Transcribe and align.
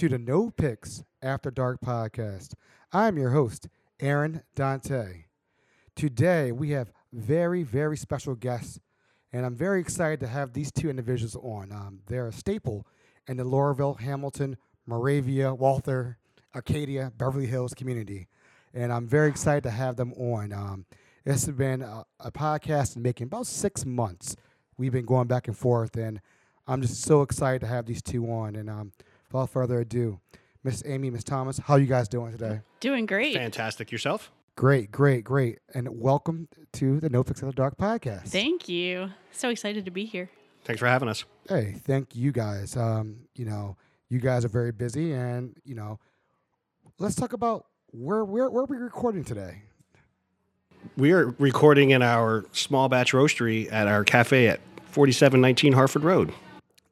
To 0.00 0.08
the 0.08 0.16
No 0.18 0.48
Picks 0.48 1.04
After 1.20 1.50
Dark 1.50 1.82
podcast. 1.82 2.54
I'm 2.90 3.18
your 3.18 3.32
host, 3.32 3.68
Aaron 4.00 4.40
Dante. 4.54 5.24
Today 5.94 6.52
we 6.52 6.70
have 6.70 6.90
very, 7.12 7.62
very 7.64 7.98
special 7.98 8.34
guests, 8.34 8.80
and 9.30 9.44
I'm 9.44 9.54
very 9.54 9.78
excited 9.78 10.18
to 10.20 10.26
have 10.26 10.54
these 10.54 10.72
two 10.72 10.88
individuals 10.88 11.36
on. 11.36 11.70
Um, 11.70 12.00
they're 12.06 12.28
a 12.28 12.32
staple 12.32 12.86
in 13.28 13.36
the 13.36 13.44
Lauraville, 13.44 14.00
Hamilton, 14.00 14.56
Moravia, 14.86 15.52
Walther, 15.52 16.16
Arcadia, 16.54 17.12
Beverly 17.18 17.44
Hills 17.44 17.74
community, 17.74 18.26
and 18.72 18.94
I'm 18.94 19.06
very 19.06 19.28
excited 19.28 19.64
to 19.64 19.70
have 19.70 19.96
them 19.96 20.14
on. 20.14 20.54
Um, 20.54 20.86
this 21.26 21.44
has 21.44 21.54
been 21.54 21.82
a, 21.82 22.06
a 22.20 22.32
podcast 22.32 22.96
in 22.96 23.02
making 23.02 23.26
about 23.26 23.46
six 23.46 23.84
months. 23.84 24.34
We've 24.78 24.92
been 24.92 25.04
going 25.04 25.28
back 25.28 25.46
and 25.46 25.58
forth, 25.58 25.94
and 25.98 26.22
I'm 26.66 26.80
just 26.80 27.02
so 27.02 27.20
excited 27.20 27.60
to 27.60 27.66
have 27.66 27.84
these 27.84 28.00
two 28.00 28.24
on. 28.32 28.56
And 28.56 28.70
um, 28.70 28.92
without 29.32 29.50
further 29.50 29.80
ado, 29.80 30.20
Miss 30.62 30.82
Amy, 30.86 31.10
Miss 31.10 31.24
Thomas, 31.24 31.58
how 31.58 31.74
are 31.74 31.78
you 31.78 31.86
guys 31.86 32.08
doing 32.08 32.32
today? 32.32 32.60
Doing 32.80 33.06
great. 33.06 33.34
Fantastic. 33.34 33.90
Yourself? 33.90 34.30
Great, 34.56 34.90
great, 34.90 35.24
great. 35.24 35.60
And 35.72 36.00
welcome 36.00 36.48
to 36.74 37.00
the 37.00 37.08
No 37.08 37.22
Fix 37.22 37.40
the 37.40 37.52
Dark 37.52 37.78
podcast. 37.78 38.28
Thank 38.28 38.68
you. 38.68 39.10
So 39.32 39.48
excited 39.48 39.84
to 39.86 39.90
be 39.90 40.04
here. 40.04 40.28
Thanks 40.64 40.80
for 40.80 40.86
having 40.86 41.08
us. 41.08 41.24
Hey, 41.48 41.76
thank 41.78 42.14
you 42.14 42.32
guys. 42.32 42.76
Um, 42.76 43.20
you 43.34 43.46
know, 43.46 43.76
you 44.08 44.18
guys 44.18 44.44
are 44.44 44.48
very 44.48 44.72
busy, 44.72 45.12
and 45.12 45.56
you 45.64 45.74
know, 45.74 45.98
let's 46.98 47.14
talk 47.14 47.32
about 47.32 47.66
where 47.92 48.24
where 48.24 48.50
where 48.50 48.64
are 48.64 48.66
we 48.66 48.76
recording 48.76 49.24
today? 49.24 49.62
We 50.96 51.12
are 51.12 51.34
recording 51.38 51.90
in 51.90 52.02
our 52.02 52.44
small 52.52 52.88
batch 52.88 53.12
roastery 53.12 53.72
at 53.72 53.86
our 53.86 54.04
cafe 54.04 54.48
at 54.48 54.60
4719 54.90 55.72
Harford 55.72 56.04
Road. 56.04 56.32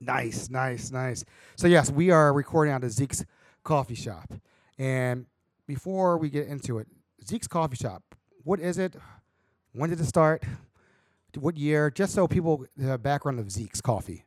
Nice, 0.01 0.49
nice, 0.49 0.91
nice. 0.91 1.25
So 1.57 1.67
yes, 1.67 1.91
we 1.91 2.11
are 2.11 2.33
recording 2.33 2.73
out 2.73 2.85
of 2.85 2.93
Zeke's 2.93 3.25
Coffee 3.65 3.97
Shop, 3.97 4.33
and 4.79 5.27
before 5.67 6.19
we 6.19 6.31
get 6.31 6.47
into 6.47 6.79
it, 6.79 6.87
Zeke's 7.27 7.49
Coffee 7.49 7.77
Shop. 7.77 8.03
What 8.45 8.61
is 8.61 8.79
it? 8.79 8.97
When 9.73 9.91
did 9.91 10.01
it 10.01 10.07
start? 10.07 10.45
What 11.39 11.57
year? 11.57 11.91
Just 11.91 12.15
so 12.15 12.27
people 12.27 12.65
the 12.77 12.97
background 12.99 13.39
of 13.41 13.51
Zeke's 13.51 13.81
Coffee. 13.81 14.25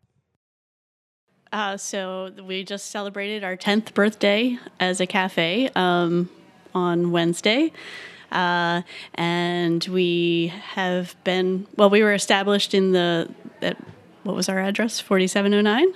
Uh, 1.52 1.76
so 1.76 2.32
we 2.46 2.64
just 2.64 2.92
celebrated 2.92 3.44
our 3.44 3.58
10th 3.58 3.94
birthday 3.94 4.58
as 4.80 5.02
a 5.02 5.06
cafe 5.06 5.70
um, 5.76 6.30
on 6.74 7.12
Wednesday. 7.12 7.74
Uh, 8.32 8.82
and 9.16 9.84
we 9.86 10.54
have 10.74 11.16
been, 11.26 11.68
well, 11.76 11.90
we 11.90 12.02
were 12.04 12.14
established 12.14 12.74
in 12.74 12.94
the, 12.94 13.30
what 14.24 14.36
was 14.36 14.50
our 14.50 14.60
address? 14.60 15.00
4709? 15.00 15.94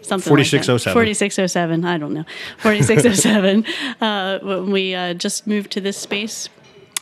Something 0.00 0.30
like 0.30 0.46
4607. 0.46 0.94
4607. 0.94 1.84
I 1.84 1.98
don't 1.98 2.14
know. 2.14 2.24
4607. 2.58 3.64
uh, 4.00 4.38
when 4.40 4.70
we 4.70 4.94
uh, 4.94 5.14
just 5.14 5.46
moved 5.46 5.72
to 5.72 5.80
this 5.80 5.96
space 5.96 6.48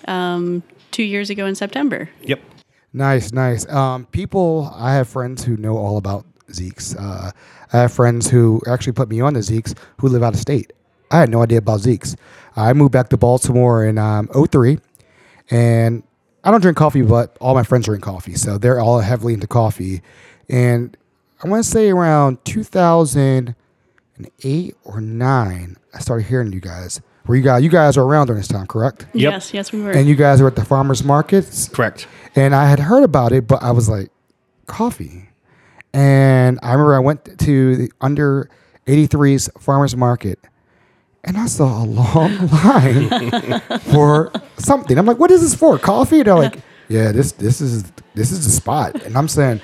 um, 0.07 0.63
two 0.91 1.03
years 1.03 1.31
ago 1.31 1.47
in 1.47 1.55
September. 1.55 2.09
Yep. 2.23 2.41
Nice, 2.93 3.33
nice. 3.33 3.69
Um, 3.69 4.07
people, 4.07 4.73
I 4.75 4.95
have 4.95 5.09
friends 5.09 5.45
who 5.45 5.57
know 5.59 5.77
all 5.77 5.99
about 5.99 6.25
Zeke's. 6.51 6.97
Uh, 6.97 7.31
I 7.73 7.77
have 7.77 7.93
friends 7.93 8.31
who 8.31 8.63
actually 8.67 8.95
put 8.95 9.09
me 9.11 9.21
on 9.21 9.35
to 9.35 9.43
Zeke's 9.43 9.75
who 9.99 10.09
live 10.09 10.23
out 10.23 10.35
of 10.35 10.41
state. 10.41 10.73
I 11.11 11.21
had 11.21 11.31
no 11.31 11.43
idea 11.43 11.59
about 11.59 11.81
Zeke's. 11.81 12.17
I 12.57 12.73
moved 12.73 12.93
back 12.93 13.11
to 13.11 13.17
Baltimore 13.17 13.85
in 13.85 13.99
um, 13.99 14.29
03, 14.29 14.79
and 15.51 16.03
I 16.43 16.51
don't 16.51 16.61
drink 16.61 16.77
coffee, 16.77 17.03
but 17.03 17.37
all 17.41 17.55
my 17.55 17.63
friends 17.63 17.85
drink 17.85 18.03
coffee. 18.03 18.35
So 18.35 18.57
they're 18.57 18.81
all 18.81 19.01
heavily 19.01 19.35
into 19.35 19.47
coffee. 19.47 20.01
And 20.49 20.97
I 21.43 21.49
want 21.49 21.65
to 21.65 21.71
say 21.71 21.91
around 21.91 22.45
2008 22.45 24.77
or 24.85 25.01
9, 25.01 25.77
I 25.95 25.99
started 25.99 26.27
hearing 26.27 26.53
you 26.53 26.61
guys. 26.61 27.01
Where 27.27 27.37
you 27.37 27.43
guys, 27.43 27.65
you 27.65 27.71
guys 27.71 27.97
are 27.97 28.05
around 28.05 28.29
during 28.29 28.41
this 28.41 28.49
time, 28.49 28.69
correct? 28.69 29.07
Yep. 29.13 29.33
Yes, 29.33 29.53
yes, 29.53 29.73
we 29.73 29.83
were. 29.83 29.91
And 29.91 30.09
you 30.09 30.15
guys 30.15 30.41
are 30.41 30.47
at 30.47 30.55
the 30.55 30.65
farmers 30.65 31.03
markets. 31.03 31.69
Correct. 31.69 32.07
And 32.37 32.55
I 32.55 32.69
had 32.69 32.79
heard 32.79 33.03
about 33.03 33.33
it, 33.33 33.49
but 33.49 33.63
I 33.63 33.73
was 33.73 33.89
like, 33.89 34.11
coffee. 34.67 35.29
And 35.93 36.61
I 36.63 36.73
remember 36.73 36.95
I 36.95 37.01
went 37.01 37.39
to 37.41 37.77
the 37.77 37.91
under 38.01 38.49
83's 38.87 39.49
farmers 39.59 39.97
market 39.97 40.39
and 41.25 41.37
I 41.37 41.47
saw 41.47 41.83
a 41.83 41.85
long 41.85 42.47
line 42.49 43.61
for 43.91 44.33
something. 44.59 44.97
I'm 44.97 45.07
like, 45.07 45.19
what 45.19 45.31
is 45.31 45.41
this 45.41 45.55
for? 45.55 45.79
Coffee? 45.79 46.23
They're 46.23 46.35
like, 46.35 46.59
yeah, 46.89 47.11
this 47.11 47.33
this 47.33 47.61
is 47.61 47.85
this 48.15 48.31
is 48.31 48.45
the 48.45 48.53
spot. 48.53 49.03
And 49.05 49.17
I'm 49.17 49.29
saying, 49.29 49.61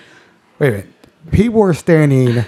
wait 0.63 0.69
a 0.69 0.71
minute. 0.71 0.87
People 1.31 1.63
are 1.63 1.75
standing 1.75 2.45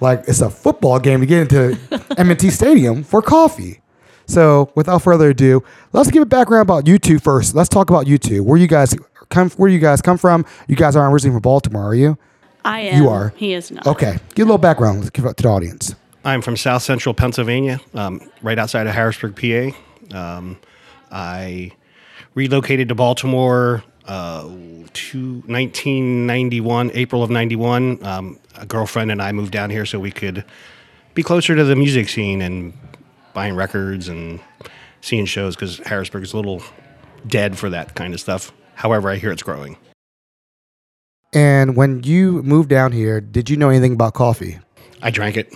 like 0.00 0.24
it's 0.26 0.40
a 0.40 0.50
football 0.50 0.98
game 0.98 1.20
to 1.20 1.26
get 1.26 1.40
into 1.52 1.78
M&T 2.18 2.50
Stadium 2.50 3.04
for 3.04 3.22
coffee. 3.22 3.80
So 4.26 4.70
without 4.74 5.02
further 5.02 5.30
ado, 5.30 5.62
let's 5.92 6.10
give 6.10 6.22
a 6.22 6.26
background 6.26 6.62
about 6.62 6.86
you 6.86 6.98
two 6.98 7.18
first. 7.18 7.54
Let's 7.54 7.68
talk 7.68 7.88
about 7.90 8.06
you 8.06 8.18
two. 8.18 8.42
Where 8.42 8.58
you 8.58 8.66
guys 8.66 8.94
come 9.30 9.50
where 9.50 9.70
you 9.70 9.78
guys 9.78 10.02
come 10.02 10.18
from? 10.18 10.44
You 10.66 10.76
guys 10.76 10.96
aren't 10.96 11.12
originally 11.12 11.34
from 11.36 11.42
Baltimore, 11.42 11.84
are 11.84 11.94
you? 11.94 12.18
I 12.64 12.80
am. 12.80 13.02
You 13.02 13.08
are. 13.08 13.32
He 13.36 13.54
is 13.54 13.70
not. 13.70 13.86
Okay. 13.86 14.18
Give 14.34 14.46
a 14.46 14.48
little 14.48 14.58
background. 14.58 14.98
Let's 14.98 15.10
give 15.10 15.24
it 15.24 15.36
to 15.38 15.42
the 15.42 15.48
audience. 15.48 15.94
I'm 16.24 16.42
from 16.42 16.56
South 16.56 16.82
Central 16.82 17.14
Pennsylvania, 17.14 17.80
um, 17.94 18.20
right 18.42 18.58
outside 18.58 18.86
of 18.86 18.94
Harrisburg, 18.94 19.36
PA. 19.36 20.16
Um, 20.18 20.58
I 21.10 21.72
relocated 22.34 22.88
to 22.88 22.94
Baltimore 22.94 23.82
uh, 24.08 24.42
to 24.42 25.34
1991, 25.46 26.90
April 26.94 27.22
of 27.22 27.30
91. 27.30 28.04
Um, 28.04 28.38
a 28.56 28.66
girlfriend 28.66 29.12
and 29.12 29.22
I 29.22 29.30
moved 29.32 29.52
down 29.52 29.70
here 29.70 29.86
so 29.86 30.00
we 30.00 30.10
could 30.10 30.44
be 31.14 31.22
closer 31.22 31.54
to 31.54 31.64
the 31.64 31.76
music 31.76 32.08
scene 32.08 32.42
and 32.42 32.72
buying 33.34 33.54
records 33.54 34.08
and 34.08 34.40
seeing 35.00 35.26
shows 35.26 35.54
because 35.54 35.78
Harrisburg 35.78 36.22
is 36.22 36.32
a 36.32 36.36
little 36.36 36.62
dead 37.26 37.56
for 37.56 37.70
that 37.70 37.94
kind 37.94 38.14
of 38.14 38.20
stuff. 38.20 38.52
However, 38.74 39.10
I 39.10 39.16
hear 39.16 39.30
it's 39.30 39.42
growing. 39.42 39.76
And 41.32 41.76
when 41.76 42.02
you 42.02 42.42
moved 42.42 42.70
down 42.70 42.92
here, 42.92 43.20
did 43.20 43.50
you 43.50 43.56
know 43.56 43.68
anything 43.68 43.92
about 43.92 44.14
coffee? 44.14 44.58
I 45.02 45.10
drank 45.10 45.36
it, 45.36 45.52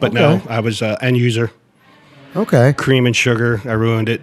but 0.00 0.12
no, 0.12 0.40
I 0.48 0.60
was 0.60 0.82
an 0.82 0.96
end 1.02 1.18
user. 1.18 1.52
Okay. 2.34 2.72
Cream 2.72 3.04
and 3.04 3.14
sugar, 3.14 3.60
I 3.64 3.72
ruined 3.72 4.08
it. 4.08 4.22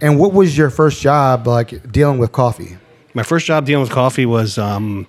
And 0.00 0.18
what 0.18 0.32
was 0.32 0.56
your 0.56 0.70
first 0.70 1.00
job 1.00 1.46
like 1.46 1.90
dealing 1.90 2.18
with 2.18 2.32
coffee? 2.32 2.76
My 3.14 3.22
first 3.22 3.46
job 3.46 3.64
dealing 3.64 3.82
with 3.82 3.90
coffee 3.90 4.26
was 4.26 4.58
um, 4.58 5.06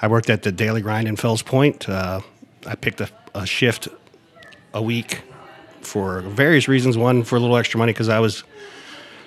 I 0.00 0.06
worked 0.06 0.30
at 0.30 0.44
the 0.44 0.52
Daily 0.52 0.80
Grind 0.80 1.08
in 1.08 1.16
Fells 1.16 1.42
Point. 1.42 1.88
Uh, 1.88 2.20
I 2.66 2.76
picked 2.76 3.00
a, 3.00 3.08
a 3.34 3.46
shift 3.46 3.88
a 4.72 4.80
week 4.80 5.22
for 5.80 6.20
various 6.20 6.68
reasons. 6.68 6.96
One, 6.96 7.24
for 7.24 7.34
a 7.36 7.40
little 7.40 7.56
extra 7.56 7.78
money 7.78 7.92
because 7.92 8.08
I 8.08 8.20
was 8.20 8.44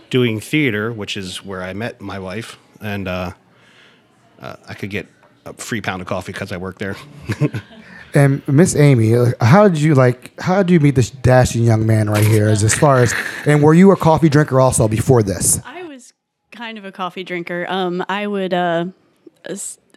doing 0.10 0.40
theater, 0.40 0.94
which 0.94 1.18
is 1.18 1.44
where 1.44 1.62
I 1.62 1.74
met 1.74 2.00
my 2.00 2.20
wife, 2.20 2.58
and 2.80 3.08
uh, 3.08 3.32
uh, 4.40 4.56
I 4.68 4.74
could 4.76 4.92
get 4.92 5.08
a 5.46 5.54
free 5.54 5.82
pound 5.82 6.02
of 6.02 6.08
coffee 6.08 6.32
because 6.32 6.54
I 6.54 6.58
worked 6.58 6.80
there. 6.80 6.96
And 8.14 8.48
Miss 8.48 8.76
Amy, 8.76 9.14
how 9.40 9.68
did 9.68 9.80
you 9.80 9.96
like? 9.96 10.40
How 10.40 10.64
did 10.64 10.72
you 10.72 10.80
meet 10.80 10.96
this 10.96 11.10
dashing 11.10 11.64
young 11.64 11.86
man 11.86 12.10
right 12.10 12.26
here? 12.26 12.48
As, 12.48 12.64
as 12.64 12.74
far 12.74 13.00
as, 13.00 13.14
and 13.46 13.64
were 13.64 13.74
you 13.74 13.92
a 13.92 13.96
coffee 13.96 14.30
drinker 14.30 14.60
also 14.60 14.88
before 14.88 15.24
this? 15.24 15.62
I 15.66 15.84
was 15.84 16.14
kind 16.52 16.78
of 16.78 16.86
a 16.86 16.92
coffee 16.92 17.24
drinker. 17.24 17.66
Um, 17.70 18.04
I 18.10 18.28
would. 18.28 18.54
Uh, 18.54 18.86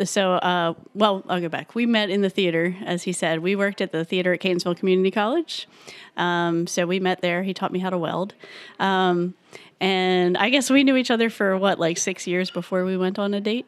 so, 0.04 0.32
uh, 0.32 0.74
well, 0.94 1.22
I'll 1.28 1.40
go 1.40 1.48
back. 1.48 1.74
We 1.74 1.86
met 1.86 2.10
in 2.10 2.22
the 2.22 2.30
theater, 2.30 2.76
as 2.84 3.02
he 3.02 3.12
said. 3.12 3.40
We 3.40 3.54
worked 3.54 3.80
at 3.80 3.92
the 3.92 4.04
theater 4.04 4.32
at 4.32 4.40
Catonsville 4.40 4.76
Community 4.76 5.10
College. 5.10 5.68
Um, 6.16 6.66
so 6.66 6.86
we 6.86 6.98
met 6.98 7.20
there. 7.20 7.42
He 7.42 7.54
taught 7.54 7.72
me 7.72 7.78
how 7.78 7.90
to 7.90 7.98
weld. 7.98 8.34
Um, 8.80 9.34
and 9.80 10.36
I 10.38 10.50
guess 10.50 10.70
we 10.70 10.82
knew 10.82 10.96
each 10.96 11.10
other 11.10 11.30
for 11.30 11.56
what, 11.58 11.78
like 11.78 11.98
six 11.98 12.26
years 12.26 12.50
before 12.50 12.84
we 12.84 12.96
went 12.96 13.18
on 13.18 13.34
a 13.34 13.40
date? 13.40 13.66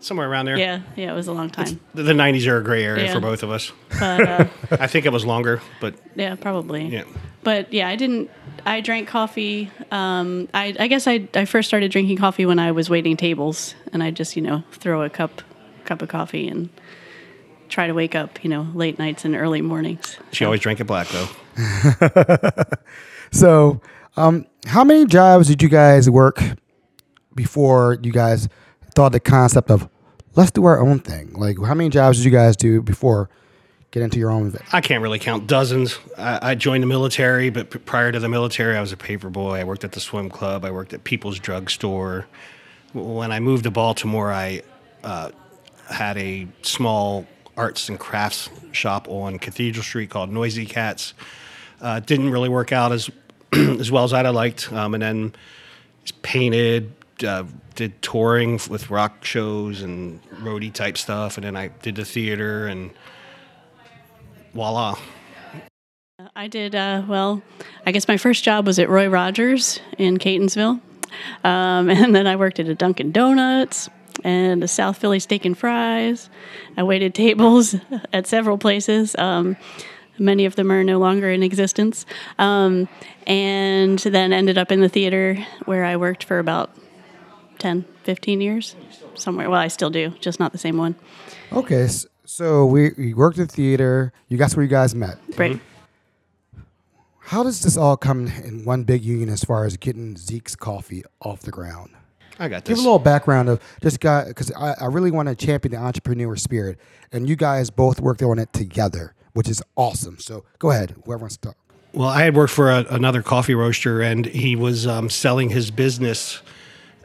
Somewhere 0.00 0.28
around 0.30 0.46
there. 0.46 0.58
Yeah, 0.58 0.82
yeah, 0.94 1.10
it 1.10 1.14
was 1.14 1.26
a 1.26 1.32
long 1.32 1.50
time. 1.50 1.80
The, 1.94 2.02
the 2.02 2.12
90s 2.12 2.46
are 2.46 2.58
a 2.58 2.62
gray 2.62 2.84
area 2.84 3.06
Yeah. 3.06 3.14
for 3.14 3.20
both 3.20 3.42
of 3.42 3.50
us. 3.50 3.72
But 3.98 4.28
uh, 4.28 4.46
I 4.72 4.86
think 4.86 5.06
it 5.06 5.12
was 5.12 5.24
longer, 5.24 5.60
but 5.80 5.94
yeah, 6.14 6.34
probably. 6.36 6.86
yeah. 6.86 7.04
But 7.42 7.72
yeah, 7.72 7.88
I 7.88 7.96
didn't. 7.96 8.30
I 8.64 8.80
drank 8.80 9.08
coffee. 9.08 9.70
Um, 9.90 10.48
I, 10.52 10.74
I 10.78 10.86
guess 10.88 11.06
I, 11.06 11.28
I 11.34 11.44
first 11.44 11.68
started 11.68 11.90
drinking 11.92 12.18
coffee 12.18 12.44
when 12.46 12.58
I 12.58 12.72
was 12.72 12.90
waiting 12.90 13.16
tables, 13.16 13.74
and 13.92 14.02
I 14.02 14.10
just 14.10 14.36
you 14.36 14.42
know 14.42 14.64
throw 14.72 15.02
a 15.02 15.08
cup 15.10 15.42
cup 15.84 16.02
of 16.02 16.08
coffee 16.08 16.48
and 16.48 16.68
try 17.68 17.86
to 17.86 17.92
wake 17.94 18.14
up 18.14 18.42
you 18.44 18.50
know 18.50 18.66
late 18.74 18.98
nights 18.98 19.24
and 19.24 19.34
early 19.36 19.62
mornings. 19.62 20.16
She 20.32 20.44
always 20.44 20.60
drank 20.60 20.80
it 20.80 20.84
black, 20.84 21.08
though. 21.08 21.28
So, 23.32 23.80
um, 24.16 24.46
how 24.66 24.84
many 24.84 25.04
jobs 25.04 25.48
did 25.48 25.60
you 25.62 25.68
guys 25.68 26.08
work 26.08 26.42
before 27.34 27.98
you 28.02 28.12
guys 28.12 28.48
thought 28.96 29.12
the 29.12 29.20
concept 29.20 29.70
of 29.70 29.88
let's 30.34 30.50
do 30.50 30.64
our 30.64 30.80
own 30.80 30.98
thing? 30.98 31.34
Like, 31.34 31.56
how 31.62 31.74
many 31.74 31.90
jobs 31.90 32.16
did 32.18 32.24
you 32.24 32.30
guys 32.32 32.56
do 32.56 32.82
before 32.82 33.28
get 33.90 34.02
into 34.02 34.18
your 34.18 34.30
own? 34.30 34.56
I 34.72 34.80
can't 34.80 35.02
really 35.02 35.18
count 35.18 35.46
dozens. 35.46 35.98
I, 36.18 36.50
I 36.50 36.54
joined 36.54 36.82
the 36.82 36.88
military, 36.88 37.50
but 37.50 37.84
prior 37.84 38.10
to 38.10 38.18
the 38.18 38.28
military, 38.28 38.76
I 38.76 38.80
was 38.80 38.92
a 38.92 38.96
paper 38.96 39.30
boy. 39.30 39.60
I 39.60 39.64
worked 39.64 39.84
at 39.84 39.92
the 39.92 40.00
swim 40.00 40.30
club. 40.30 40.64
I 40.64 40.70
worked 40.70 40.94
at 40.94 41.04
People's 41.04 41.38
Drug 41.38 41.70
Store. 41.70 42.26
When 42.94 43.30
I 43.30 43.38
moved 43.38 43.64
to 43.64 43.70
Baltimore, 43.70 44.32
I 44.32 44.62
uh, 45.04 45.30
had 45.90 46.16
a 46.16 46.48
small 46.62 47.26
arts 47.56 47.88
and 47.88 47.98
crafts 47.98 48.48
shop 48.72 49.08
on 49.08 49.38
Cathedral 49.38 49.84
Street 49.84 50.10
called 50.10 50.30
Noisy 50.30 50.66
Cats. 50.66 51.14
Uh, 51.80 52.00
didn't 52.00 52.30
really 52.30 52.48
work 52.48 52.72
out 52.72 52.92
as 52.92 53.10
as 53.52 53.90
well 53.90 54.04
as 54.04 54.14
I'd 54.14 54.24
have 54.24 54.34
liked. 54.34 54.72
Um, 54.72 54.94
and 54.94 55.02
then 55.02 55.34
painted, 56.22 56.92
uh, 57.24 57.44
did 57.74 58.00
touring 58.02 58.60
with 58.68 58.90
rock 58.90 59.24
shows 59.24 59.82
and 59.82 60.22
roadie 60.40 60.72
type 60.72 60.98
stuff, 60.98 61.36
and 61.36 61.44
then 61.44 61.56
I 61.56 61.68
did 61.68 61.96
the 61.96 62.04
theater, 62.04 62.66
and 62.66 62.90
voila. 64.54 64.96
I 66.34 66.48
did, 66.48 66.74
uh, 66.74 67.02
well, 67.06 67.42
I 67.86 67.92
guess 67.92 68.08
my 68.08 68.16
first 68.16 68.42
job 68.42 68.66
was 68.66 68.78
at 68.78 68.88
Roy 68.88 69.08
Rogers 69.08 69.80
in 69.98 70.18
Catonsville. 70.18 70.80
Um, 71.44 71.90
and 71.90 72.14
then 72.14 72.26
I 72.26 72.36
worked 72.36 72.58
at 72.58 72.68
a 72.68 72.74
Dunkin' 72.74 73.12
Donuts 73.12 73.88
and 74.24 74.64
a 74.64 74.68
South 74.68 74.98
Philly 74.98 75.20
Steak 75.20 75.44
and 75.44 75.56
Fries. 75.56 76.30
I 76.76 76.82
waited 76.82 77.14
tables 77.14 77.76
at 78.12 78.26
several 78.26 78.58
places. 78.58 79.14
Um, 79.16 79.56
many 80.18 80.46
of 80.46 80.56
them 80.56 80.72
are 80.72 80.82
no 80.82 80.98
longer 80.98 81.30
in 81.30 81.42
existence. 81.42 82.06
Um, 82.38 82.88
and 83.26 83.98
then 83.98 84.32
ended 84.32 84.58
up 84.58 84.72
in 84.72 84.80
the 84.80 84.88
theater 84.88 85.44
where 85.66 85.84
I 85.84 85.96
worked 85.96 86.24
for 86.24 86.38
about 86.38 86.74
10, 87.58 87.84
15 88.04 88.40
years. 88.40 88.76
Somewhere. 89.14 89.48
Well, 89.48 89.60
I 89.60 89.68
still 89.68 89.90
do, 89.90 90.10
just 90.20 90.38
not 90.38 90.52
the 90.52 90.58
same 90.58 90.76
one. 90.76 90.94
Okay, 91.52 91.88
so 92.24 92.66
we, 92.66 92.90
we 92.98 93.14
worked 93.14 93.38
in 93.38 93.46
theater. 93.46 94.12
You 94.28 94.36
guys 94.36 94.54
where 94.56 94.62
you 94.62 94.68
guys 94.68 94.94
met. 94.94 95.18
Right. 95.36 95.60
How 97.20 97.42
does 97.42 97.62
this 97.62 97.76
all 97.76 97.96
come 97.96 98.28
in 98.28 98.64
one 98.64 98.84
big 98.84 99.04
union 99.04 99.28
as 99.28 99.42
far 99.42 99.64
as 99.64 99.76
getting 99.76 100.16
Zeke's 100.16 100.54
coffee 100.54 101.02
off 101.20 101.40
the 101.40 101.50
ground? 101.50 101.90
I 102.38 102.48
got 102.48 102.64
this. 102.64 102.76
Give 102.76 102.84
a 102.84 102.86
little 102.86 102.98
background 102.98 103.48
of 103.48 103.60
this 103.80 103.96
guy 103.96 104.26
because 104.28 104.52
I, 104.52 104.74
I 104.80 104.86
really 104.86 105.10
want 105.10 105.28
to 105.28 105.34
champion 105.34 105.72
the 105.72 105.78
entrepreneur 105.78 106.36
spirit, 106.36 106.78
and 107.10 107.28
you 107.28 107.34
guys 107.34 107.70
both 107.70 108.00
worked 108.00 108.22
on 108.22 108.38
it 108.38 108.52
together, 108.52 109.14
which 109.32 109.48
is 109.48 109.62
awesome. 109.74 110.18
So 110.18 110.44
go 110.58 110.70
ahead, 110.70 110.94
whoever 111.04 111.22
wants 111.22 111.36
to 111.38 111.48
talk. 111.48 111.56
Well, 111.92 112.08
I 112.08 112.22
had 112.24 112.36
worked 112.36 112.52
for 112.52 112.70
a, 112.70 112.84
another 112.90 113.22
coffee 113.22 113.54
roaster, 113.54 114.02
and 114.02 114.26
he 114.26 114.54
was 114.54 114.86
um, 114.86 115.08
selling 115.08 115.50
his 115.50 115.70
business 115.70 116.42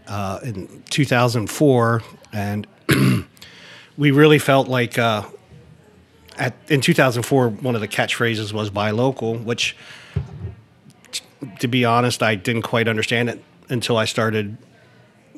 uh, 0.07 0.39
in 0.43 0.83
2004, 0.89 2.01
and 2.33 2.67
we 3.97 4.11
really 4.11 4.39
felt 4.39 4.67
like 4.67 4.97
uh, 4.97 5.23
at 6.37 6.55
in 6.69 6.81
2004, 6.81 7.49
one 7.49 7.75
of 7.75 7.81
the 7.81 7.87
catchphrases 7.87 8.53
was 8.53 8.69
"buy 8.69 8.91
local," 8.91 9.35
which, 9.35 9.75
t- 11.11 11.23
to 11.59 11.67
be 11.67 11.85
honest, 11.85 12.23
I 12.23 12.35
didn't 12.35 12.63
quite 12.63 12.87
understand 12.87 13.29
it 13.29 13.43
until 13.69 13.97
I 13.97 14.05
started 14.05 14.57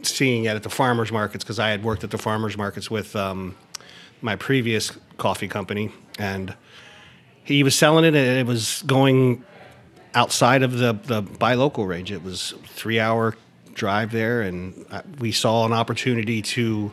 seeing 0.01 0.45
it 0.45 0.55
at 0.55 0.63
the 0.63 0.69
farmers 0.69 1.11
markets 1.11 1.43
because 1.43 1.59
I 1.59 1.69
had 1.69 1.83
worked 1.83 2.03
at 2.03 2.11
the 2.11 2.17
farmers 2.17 2.57
markets 2.57 2.91
with 2.91 3.15
um, 3.15 3.55
my 4.21 4.35
previous 4.35 4.91
coffee 5.17 5.47
company, 5.47 5.91
and 6.17 6.55
he 7.43 7.63
was 7.63 7.75
selling 7.75 8.05
it, 8.05 8.15
and 8.15 8.39
it 8.39 8.45
was 8.45 8.83
going 8.85 9.43
outside 10.15 10.63
of 10.63 10.77
the 10.77 10.93
the 10.93 11.21
buy 11.21 11.55
local 11.55 11.85
range. 11.85 12.11
It 12.11 12.23
was 12.23 12.53
three 12.65 12.99
hour 12.99 13.35
drive 13.73 14.11
there, 14.11 14.41
and 14.41 14.85
uh, 14.91 15.01
we 15.19 15.31
saw 15.31 15.65
an 15.65 15.73
opportunity 15.73 16.41
to 16.41 16.91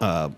uh, 0.00 0.30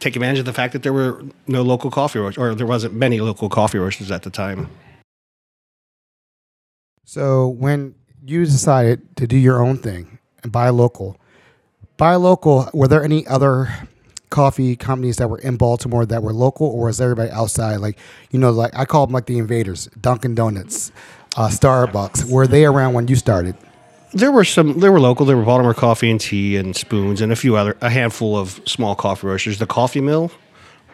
take 0.00 0.16
advantage 0.16 0.38
of 0.38 0.44
the 0.44 0.52
fact 0.52 0.72
that 0.72 0.82
there 0.82 0.92
were 0.92 1.22
no 1.46 1.62
local 1.62 1.90
coffee 1.90 2.18
roasters, 2.18 2.38
or 2.38 2.54
there 2.54 2.66
wasn't 2.66 2.94
many 2.94 3.20
local 3.20 3.48
coffee 3.48 3.78
roasters 3.78 4.10
at 4.10 4.22
the 4.22 4.30
time. 4.30 4.68
So 7.04 7.48
when 7.48 7.94
you 8.24 8.44
decided 8.44 9.16
to 9.16 9.26
do 9.26 9.36
your 9.36 9.62
own 9.62 9.76
thing 9.76 10.18
and 10.42 10.50
buy 10.50 10.70
local, 10.70 11.16
buy 11.96 12.14
local, 12.16 12.68
were 12.72 12.88
there 12.88 13.04
any 13.04 13.26
other 13.26 13.88
coffee 14.30 14.74
companies 14.74 15.16
that 15.18 15.28
were 15.28 15.38
in 15.38 15.56
Baltimore 15.56 16.04
that 16.06 16.22
were 16.22 16.32
local, 16.32 16.66
or 16.66 16.86
was 16.86 17.00
everybody 17.00 17.30
outside? 17.30 17.76
Like 17.76 17.98
you 18.30 18.38
know, 18.38 18.50
like 18.50 18.72
I 18.74 18.84
call 18.84 19.06
them 19.06 19.14
like 19.14 19.26
the 19.26 19.38
invaders, 19.38 19.86
Dunkin' 20.00 20.34
Donuts, 20.34 20.92
uh, 21.36 21.48
Starbucks. 21.48 22.28
Were 22.30 22.46
they 22.46 22.64
around 22.64 22.94
when 22.94 23.06
you 23.08 23.16
started? 23.16 23.54
There 24.14 24.30
were 24.30 24.44
some. 24.44 24.78
There 24.78 24.92
were 24.92 25.00
local. 25.00 25.26
There 25.26 25.36
were 25.36 25.44
Baltimore 25.44 25.74
Coffee 25.74 26.08
and 26.08 26.20
Tea 26.20 26.56
and 26.56 26.76
Spoons 26.76 27.20
and 27.20 27.32
a 27.32 27.36
few 27.36 27.56
other, 27.56 27.76
a 27.80 27.90
handful 27.90 28.36
of 28.36 28.60
small 28.64 28.94
coffee 28.94 29.26
roasters. 29.26 29.58
The 29.58 29.66
Coffee 29.66 30.00
Mill, 30.00 30.30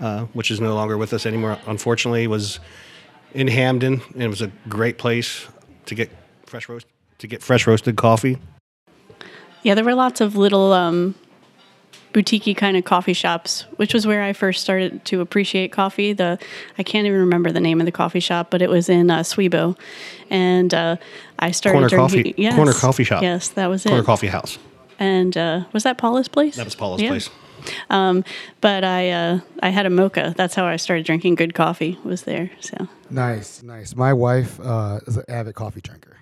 uh, 0.01 0.25
which 0.33 0.51
is 0.51 0.59
no 0.59 0.75
longer 0.75 0.97
with 0.97 1.13
us 1.13 1.27
anymore, 1.27 1.59
unfortunately, 1.67 2.27
was 2.27 2.61
in 3.35 3.47
Hampden, 3.47 4.01
and 4.15 4.23
it 4.23 4.29
was 4.29 4.41
a 4.41 4.51
great 4.71 4.97
place 4.97 5.47
to 5.85 5.95
get 5.95 6.11
fresh 6.47 6.69
roast 6.69 6.87
to 7.19 7.27
get 7.27 7.43
fresh 7.43 7.67
roasted 7.67 7.97
coffee. 7.97 8.39
Yeah, 9.63 9.75
there 9.75 9.85
were 9.85 9.95
lots 9.95 10.23
of 10.23 10.37
little 10.37 10.73
um, 10.73 11.15
boutique 12.13 12.57
kind 12.57 12.77
of 12.77 12.85
coffee 12.85 13.13
shops, 13.13 13.67
which 13.77 13.95
was 13.95 14.07
where 14.07 14.23
I 14.23 14.33
first 14.33 14.61
started 14.63 15.05
to 15.07 15.21
appreciate 15.21 15.73
coffee. 15.73 16.13
The 16.13 16.39
I 16.79 16.83
can't 16.83 17.07
even 17.07 17.21
remember 17.21 17.53
the 17.53 17.61
name 17.61 17.81
of 17.81 17.87
the 17.87 17.93
coffee 17.93 18.21
shop, 18.21 18.51
but 18.51 18.63
it 18.63 18.71
was 18.71 18.89
in 18.89 19.11
uh, 19.11 19.21
SoWeBo, 19.21 19.77
and 20.31 20.73
uh, 20.75 20.97
I 21.39 21.51
started 21.53 21.77
Corner 21.77 21.89
drinking- 21.89 22.23
coffee- 22.33 22.35
Yes, 22.43 22.55
corner 22.55 22.73
coffee 22.73 23.05
shop. 23.05 23.23
Yes, 23.23 23.49
that 23.51 23.67
was 23.69 23.83
Corner 23.85 24.01
it. 24.01 24.05
Corner 24.05 24.07
coffee 24.07 24.27
House. 24.29 24.59
And 24.99 25.37
uh, 25.37 25.65
was 25.73 25.83
that 25.85 25.97
Paula's 25.99 26.29
place? 26.29 26.57
That 26.57 26.65
was 26.67 26.75
Paula's 26.75 27.01
Yeah. 27.01 27.09
place. 27.11 27.31
Um, 27.91 28.25
but 28.61 28.85
I 28.85 29.11
uh, 29.11 29.41
I 29.63 29.69
had 29.69 29.85
a 29.87 29.91
mocha. 29.91 30.33
That's 30.37 30.55
how 30.55 30.65
I 30.65 30.77
started 30.77 31.05
drinking 31.07 31.35
good 31.37 31.55
coffee. 31.55 31.99
Was 32.05 32.23
there? 32.23 32.51
So 32.61 32.89
Nice, 33.11 33.63
nice. 33.63 33.95
My 33.97 34.13
wife 34.15 34.59
uh, 34.61 35.01
is 35.07 35.17
an 35.17 35.25
avid 35.29 35.55
coffee 35.57 35.81
drinker, 35.81 36.17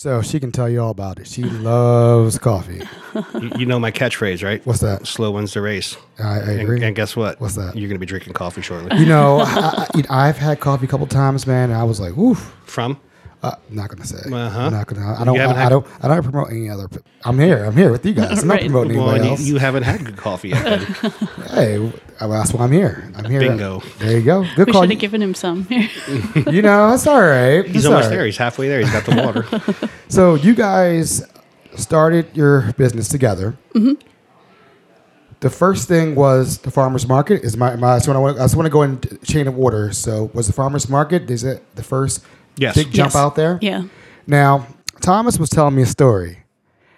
so 0.00 0.22
she 0.22 0.40
can 0.40 0.50
tell 0.50 0.66
you 0.66 0.80
all 0.80 0.88
about 0.88 1.18
it. 1.18 1.26
She 1.26 1.42
loves 1.42 2.38
coffee. 2.38 2.80
you, 3.34 3.50
you 3.58 3.66
know 3.66 3.78
my 3.78 3.90
catchphrase, 3.90 4.42
right? 4.42 4.64
What's 4.66 4.80
that? 4.80 5.06
Slow 5.06 5.32
wins 5.32 5.52
the 5.52 5.60
race. 5.60 5.94
I, 6.18 6.22
I 6.22 6.38
And, 6.38 6.60
agree. 6.62 6.82
and 6.82 6.96
guess 6.96 7.14
what? 7.14 7.38
What's 7.38 7.56
that? 7.56 7.76
You're 7.76 7.86
going 7.90 7.96
to 7.96 8.00
be 8.00 8.06
drinking 8.06 8.32
coffee 8.32 8.62
shortly. 8.62 8.98
you 8.98 9.04
know, 9.04 9.40
I, 9.40 9.86
I, 10.08 10.28
I've 10.28 10.38
had 10.38 10.58
coffee 10.58 10.86
a 10.86 10.88
couple 10.88 11.06
times, 11.06 11.46
man. 11.46 11.68
And 11.68 11.78
I 11.78 11.84
was 11.84 12.00
like, 12.00 12.16
"Oof." 12.16 12.56
From? 12.64 12.98
Uh, 13.42 13.54
not 13.70 13.88
gonna 13.88 14.04
say. 14.04 14.18
Uh-huh. 14.30 14.58
I'm 14.60 14.72
not 14.72 14.86
gonna. 14.86 15.16
I 15.18 15.24
don't. 15.24 15.34
haven't 15.36 15.56
I, 15.56 15.64
I 15.64 15.68
don't. 15.70 15.86
I 16.02 16.08
don't 16.08 16.22
promote 16.22 16.50
any 16.50 16.68
other. 16.68 16.88
I'm 17.24 17.38
here. 17.38 17.64
I'm 17.64 17.74
here 17.74 17.90
with 17.90 18.04
you 18.04 18.12
guys. 18.12 18.42
I'm 18.42 18.48
not 18.48 18.54
Right. 18.54 18.70
promoting 18.70 18.98
Well, 18.98 19.10
anybody 19.10 19.24
you, 19.24 19.30
else. 19.30 19.40
you 19.46 19.56
haven't 19.56 19.84
had 19.84 20.04
good 20.04 20.18
coffee 20.18 20.50
yet. 20.50 20.62
Then. 20.64 21.10
hey, 21.48 21.78
well, 21.78 22.28
that's 22.28 22.52
why 22.52 22.64
I'm 22.64 22.72
here. 22.72 23.10
I'm 23.16 23.24
here. 23.24 23.40
Bingo. 23.40 23.80
There 23.98 24.18
you 24.18 24.22
go. 24.24 24.44
Good 24.56 24.66
we 24.66 24.72
call. 24.74 24.82
should 24.82 24.90
You, 24.90 24.96
have 24.96 25.00
given 25.00 25.22
him 25.22 25.34
some. 25.34 25.66
you 25.70 26.60
know, 26.60 26.92
it's 26.92 27.06
all 27.06 27.18
right. 27.22 27.64
He's 27.64 27.76
It's 27.76 27.84
almost 27.86 28.04
all 28.04 28.10
there. 28.10 28.26
He's 28.26 28.36
halfway 28.36 28.68
there. 28.68 28.80
He's 28.80 28.90
got 28.92 29.04
the 29.06 29.16
water. 29.22 29.88
So 30.10 30.34
you 30.34 30.54
guys 30.56 31.22
started 31.76 32.36
your 32.36 32.72
business 32.72 33.06
together. 33.08 33.56
Mm-hmm. 33.76 33.92
The 35.38 35.50
first 35.50 35.88
thing 35.88 36.14
was 36.16 36.58
the 36.58 36.70
farmers 36.70 37.06
market. 37.08 37.42
Is 37.44 37.56
my, 37.56 37.76
my 37.76 37.92
I 37.94 37.96
just 37.98 38.08
want 38.08 38.36
to 38.36 38.42
I 38.42 38.44
just 38.44 38.56
want 38.56 38.66
to 38.66 38.70
go 38.70 38.82
in 38.82 39.00
chain 39.22 39.46
of 39.48 39.56
order. 39.58 39.92
So 39.92 40.30
was 40.34 40.46
the 40.48 40.52
farmers 40.52 40.88
market? 40.88 41.30
Is 41.30 41.44
it 41.44 41.62
the 41.76 41.82
first 41.82 42.24
Yes. 42.60 42.74
big 42.76 42.92
jump 42.92 43.08
Yes. 43.12 43.16
out 43.16 43.34
there? 43.36 43.58
yeah. 43.62 43.84
Now, 44.26 44.66
Thomas 45.00 45.38
was 45.38 45.48
telling 45.50 45.74
me 45.74 45.82
a 45.82 45.86
story. 45.86 46.38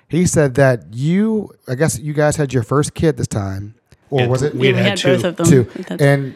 He 0.08 0.26
said 0.26 0.56
that 0.56 0.92
you, 0.92 1.50
I 1.66 1.74
guess 1.76 1.98
you 1.98 2.12
guys 2.12 2.36
had 2.36 2.52
your 2.52 2.62
first 2.64 2.92
kid 2.94 3.16
this 3.16 3.28
time, 3.28 3.74
or 4.10 4.20
Yeah, 4.20 4.26
was 4.26 4.42
it 4.42 4.54
we 4.54 4.68
Yeah, 4.68 4.72
we 4.74 4.78
had 4.78 4.86
had 4.86 4.98
two. 4.98 5.14
both 5.16 5.24
of 5.24 5.36
them. 5.36 5.46
two? 5.46 5.64
That's- 5.82 6.00
And 6.00 6.34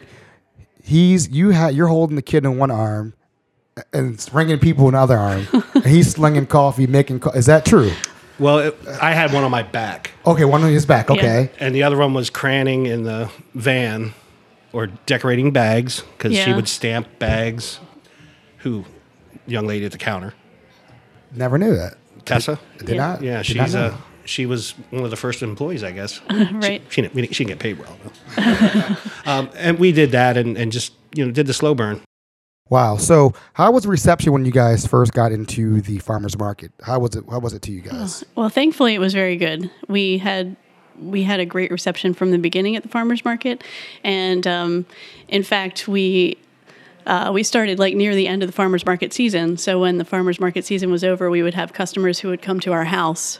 he's 0.83 1.29
you 1.29 1.49
had 1.51 1.75
you're 1.75 1.87
holding 1.87 2.15
the 2.15 2.21
kid 2.21 2.45
in 2.45 2.57
one 2.57 2.71
arm 2.71 3.13
and 3.93 4.25
ringing 4.33 4.57
people 4.59 4.87
in 4.87 4.93
the 4.93 4.99
other 4.99 5.17
arm, 5.17 5.45
and 5.75 5.85
he's 5.85 6.11
slinging 6.11 6.47
coffee, 6.47 6.87
making. 6.87 7.19
Co- 7.19 7.29
is 7.31 7.45
that 7.45 7.65
true? 7.65 7.91
well, 8.39 8.59
it, 8.59 8.75
I 9.01 9.13
had 9.13 9.31
one 9.33 9.43
on 9.43 9.51
my 9.51 9.61
back, 9.63 10.11
Okay, 10.25 10.45
one 10.45 10.63
on 10.63 10.71
his 10.71 10.85
back. 10.85 11.11
Okay, 11.11 11.51
and 11.59 11.75
the 11.75 11.83
other 11.83 11.97
one 11.97 12.13
was 12.15 12.29
craning 12.31 12.87
in 12.87 13.03
the 13.03 13.29
van 13.53 14.13
or 14.73 14.87
decorating 15.05 15.51
bags 15.51 16.01
because 16.17 16.31
she 16.33 16.49
Yeah. 16.49 16.55
would 16.55 16.67
stamp 16.67 17.07
bags. 17.19 17.79
Who? 18.59 18.85
Young 19.47 19.65
lady 19.65 19.85
at 19.85 19.91
the 19.91 19.97
counter. 19.97 20.33
never 21.31 21.57
knew 21.57 21.75
that. 21.75 21.95
Tessa? 22.25 22.59
Did 22.79 22.89
Yeah. 22.89 22.95
not. 22.97 23.21
Yeah, 23.21 23.37
did 23.37 23.45
she's 23.45 23.73
know. 23.73 23.85
uh, 23.85 23.97
she 24.25 24.45
was 24.45 24.71
one 24.89 25.03
of 25.05 25.09
the 25.09 25.15
first 25.15 25.41
employees, 25.41 25.83
I 25.83 25.91
guess. 25.91 26.19
Right. 26.29 26.81
She 26.89 27.01
didn't, 27.01 27.13
we 27.15 27.21
didn't- 27.21 27.35
she 27.35 27.45
didn't 27.45 27.59
get 27.59 27.59
paid 27.59 27.79
well 27.79 27.97
though. 28.03 28.95
um, 29.31 29.49
and 29.55 29.79
we 29.79 29.91
did 29.91 30.11
that 30.11 30.35
and, 30.37 30.57
and 30.57 30.71
just 30.71 30.93
you 31.15 31.25
know 31.25 31.31
did 31.31 31.47
the 31.47 31.53
slow 31.53 31.73
burn. 31.73 32.01
Wow. 32.69 32.97
So, 32.97 33.33
how 33.53 33.71
was 33.71 33.83
the 33.83 33.89
reception 33.89 34.33
when 34.33 34.43
you 34.43 34.51
guys 34.51 34.85
first 34.85 35.13
got 35.13 35.31
into 35.31 35.79
the 35.79 35.99
farmers 35.99 36.37
market? 36.37 36.73
How 36.83 36.99
was 36.99 37.15
it? 37.15 37.23
How 37.29 37.39
was 37.39 37.53
it 37.53 37.61
to 37.61 37.71
you 37.71 37.79
guys? 37.79 38.25
Well, 38.35 38.49
thankfully, 38.49 38.93
it 38.93 38.99
was 38.99 39.13
very 39.13 39.37
good. 39.37 39.71
We 39.87 40.17
had 40.17 40.57
we 40.99 41.23
had 41.23 41.39
a 41.39 41.45
great 41.45 41.71
reception 41.71 42.13
from 42.13 42.31
the 42.31 42.37
beginning 42.37 42.75
at 42.75 42.83
the 42.83 42.89
farmers 42.89 43.23
market, 43.23 43.63
and 44.03 44.45
um, 44.45 44.85
in 45.29 45.43
fact, 45.43 45.87
we. 45.87 46.37
Uh, 47.07 47.31
we 47.33 47.41
started 47.41 47.79
like 47.79 47.95
near 47.95 48.13
the 48.13 48.27
end 48.27 48.43
of 48.43 48.47
the 48.47 48.53
farmers 48.53 48.85
market 48.85 49.13
season. 49.13 49.57
So 49.57 49.79
when 49.79 49.97
the 49.97 50.05
farmers 50.05 50.39
market 50.39 50.65
season 50.65 50.91
was 50.91 51.03
over, 51.03 51.29
we 51.29 51.41
would 51.41 51.53
have 51.53 51.73
customers 51.73 52.19
who 52.19 52.27
would 52.27 52.41
come 52.41 52.59
to 52.59 52.73
our 52.73 52.83
house 52.85 53.39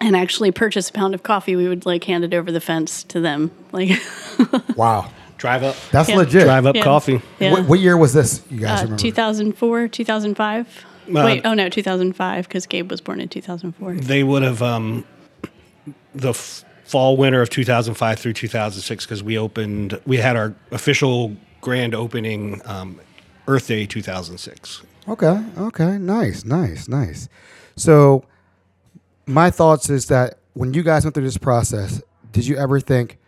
and 0.00 0.16
actually 0.16 0.52
purchase 0.52 0.88
a 0.88 0.92
pound 0.92 1.12
of 1.14 1.22
coffee. 1.22 1.56
We 1.56 1.68
would 1.68 1.84
like 1.84 2.04
hand 2.04 2.24
it 2.24 2.32
over 2.32 2.50
the 2.52 2.60
fence 2.60 3.02
to 3.04 3.20
them. 3.20 3.50
Like 3.72 3.90
Wow, 4.76 5.10
Drive 5.36 5.64
up, 5.64 5.74
that's 5.90 6.08
Yeah. 6.08 6.16
legit. 6.16 6.42
drive 6.44 6.66
up 6.66 6.76
Yeah. 6.76 6.84
coffee. 6.84 7.20
yeah. 7.40 7.50
What, 7.52 7.64
what 7.66 7.80
year 7.80 7.96
was 7.96 8.12
this? 8.12 8.42
You 8.48 8.60
guys 8.60 8.80
uh, 8.80 8.82
remember? 8.84 9.02
2004, 9.02 9.88
2005. 9.88 10.84
Uh, 11.08 11.12
Wait, 11.24 11.42
oh 11.44 11.54
no, 11.54 11.68
2005 11.68 12.46
because 12.46 12.66
Gabe 12.66 12.88
was 12.88 13.00
born 13.00 13.20
in 13.20 13.28
2004. 13.28 13.94
They 13.94 14.22
would 14.22 14.44
have 14.44 14.62
um, 14.62 15.04
the 16.14 16.30
f- 16.30 16.64
fall 16.84 17.16
winter 17.16 17.42
of 17.42 17.50
2005 17.50 18.18
through 18.20 18.34
2006 18.34 19.04
because 19.04 19.22
we 19.24 19.36
opened 19.36 20.00
we 20.06 20.18
had 20.18 20.36
our 20.36 20.54
official 20.70 21.36
grand 21.62 21.94
opening 21.94 22.60
um, 22.66 23.00
Earth 23.48 23.68
Day 23.68 23.86
2006. 23.86 24.82
Okay. 25.08 25.42
Okay. 25.56 25.96
Nice. 25.96 26.44
Nice. 26.44 26.86
Nice. 26.86 27.30
So, 27.76 28.24
my 29.26 29.50
thoughts 29.50 29.88
is 29.88 30.06
that 30.06 30.38
when 30.52 30.74
you 30.74 30.82
guys 30.82 31.04
went 31.04 31.14
through 31.14 31.24
this 31.24 31.38
process, 31.38 32.02
did 32.32 32.46
you 32.46 32.56
ever 32.56 32.80
think 32.80 33.18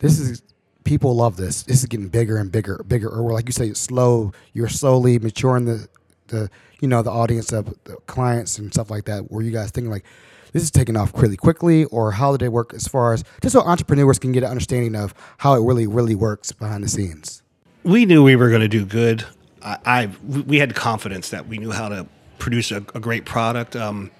this 0.00 0.18
is 0.18 0.42
people 0.82 1.14
love 1.14 1.36
this? 1.36 1.62
This 1.62 1.78
is 1.78 1.86
getting 1.86 2.08
bigger 2.08 2.36
and 2.38 2.50
bigger, 2.50 2.82
bigger, 2.88 3.08
or 3.08 3.32
like 3.32 3.46
you 3.46 3.52
say, 3.52 3.72
slow. 3.74 4.32
You're 4.52 4.68
slowly 4.68 5.18
maturing 5.20 5.66
the 5.66 5.86
the 6.28 6.50
you 6.80 6.88
know 6.88 7.02
the 7.02 7.10
audience 7.10 7.52
of 7.52 7.66
the 7.84 7.96
clients 8.06 8.58
and 8.58 8.72
stuff 8.72 8.90
like 8.90 9.04
that. 9.04 9.30
Were 9.30 9.42
you 9.42 9.52
guys 9.52 9.70
thinking 9.70 9.90
like 9.90 10.04
this 10.52 10.62
is 10.62 10.70
taking 10.70 10.96
off 10.96 11.12
really 11.14 11.36
quickly, 11.36 11.84
or 11.86 12.12
how 12.12 12.32
did 12.36 12.44
it 12.44 12.52
work 12.52 12.74
as 12.74 12.88
far 12.88 13.12
as 13.12 13.22
just 13.42 13.52
so 13.52 13.60
entrepreneurs 13.60 14.18
can 14.18 14.32
get 14.32 14.42
an 14.42 14.50
understanding 14.50 14.96
of 14.96 15.14
how 15.38 15.54
it 15.54 15.64
really 15.64 15.86
really 15.86 16.14
works 16.14 16.50
behind 16.52 16.82
the 16.82 16.88
scenes? 16.88 17.43
We 17.84 18.06
knew 18.06 18.24
we 18.24 18.34
were 18.34 18.48
going 18.48 18.62
to 18.62 18.68
do 18.68 18.84
good. 18.86 19.24
I, 19.62 19.78
I 19.84 20.10
we 20.46 20.58
had 20.58 20.74
confidence 20.74 21.30
that 21.30 21.46
we 21.46 21.58
knew 21.58 21.70
how 21.70 21.90
to 21.90 22.06
produce 22.38 22.72
a, 22.72 22.78
a 22.78 23.00
great 23.00 23.26
product. 23.26 23.76
Um, 23.76 24.10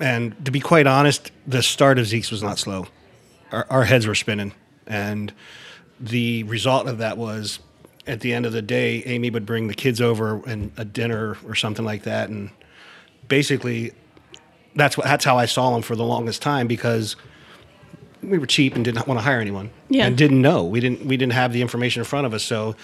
and 0.00 0.42
to 0.44 0.50
be 0.50 0.58
quite 0.58 0.86
honest, 0.86 1.30
the 1.46 1.62
start 1.62 1.98
of 1.98 2.06
Zeke's 2.06 2.30
was 2.30 2.42
not 2.42 2.58
slow. 2.58 2.86
Our, 3.52 3.66
our 3.68 3.84
heads 3.84 4.06
were 4.06 4.14
spinning, 4.14 4.52
and 4.86 5.32
the 6.00 6.44
result 6.44 6.88
of 6.88 6.98
that 6.98 7.18
was 7.18 7.60
at 8.06 8.20
the 8.20 8.32
end 8.32 8.46
of 8.46 8.52
the 8.52 8.62
day, 8.62 9.02
Amy 9.04 9.30
would 9.30 9.46
bring 9.46 9.68
the 9.68 9.74
kids 9.74 10.00
over 10.00 10.42
and 10.44 10.72
a 10.76 10.84
dinner 10.84 11.36
or 11.46 11.54
something 11.54 11.84
like 11.84 12.02
that, 12.04 12.30
and 12.30 12.50
basically, 13.28 13.92
that's 14.74 14.96
what 14.96 15.06
that's 15.06 15.24
how 15.24 15.36
I 15.38 15.44
saw 15.44 15.72
them 15.72 15.82
for 15.82 15.94
the 15.94 16.04
longest 16.04 16.40
time 16.40 16.66
because 16.66 17.16
we 18.22 18.38
were 18.38 18.46
cheap 18.46 18.74
and 18.76 18.84
did 18.84 18.94
not 18.94 19.06
want 19.08 19.18
to 19.18 19.24
hire 19.24 19.40
anyone, 19.40 19.70
Yeah. 19.88 20.06
and 20.06 20.16
didn't 20.16 20.40
know 20.42 20.64
we 20.64 20.80
didn't 20.80 21.04
we 21.06 21.16
didn't 21.16 21.32
have 21.32 21.52
the 21.52 21.60
information 21.62 22.00
in 22.00 22.04
front 22.04 22.26
of 22.26 22.34
us, 22.34 22.42
so 22.42 22.76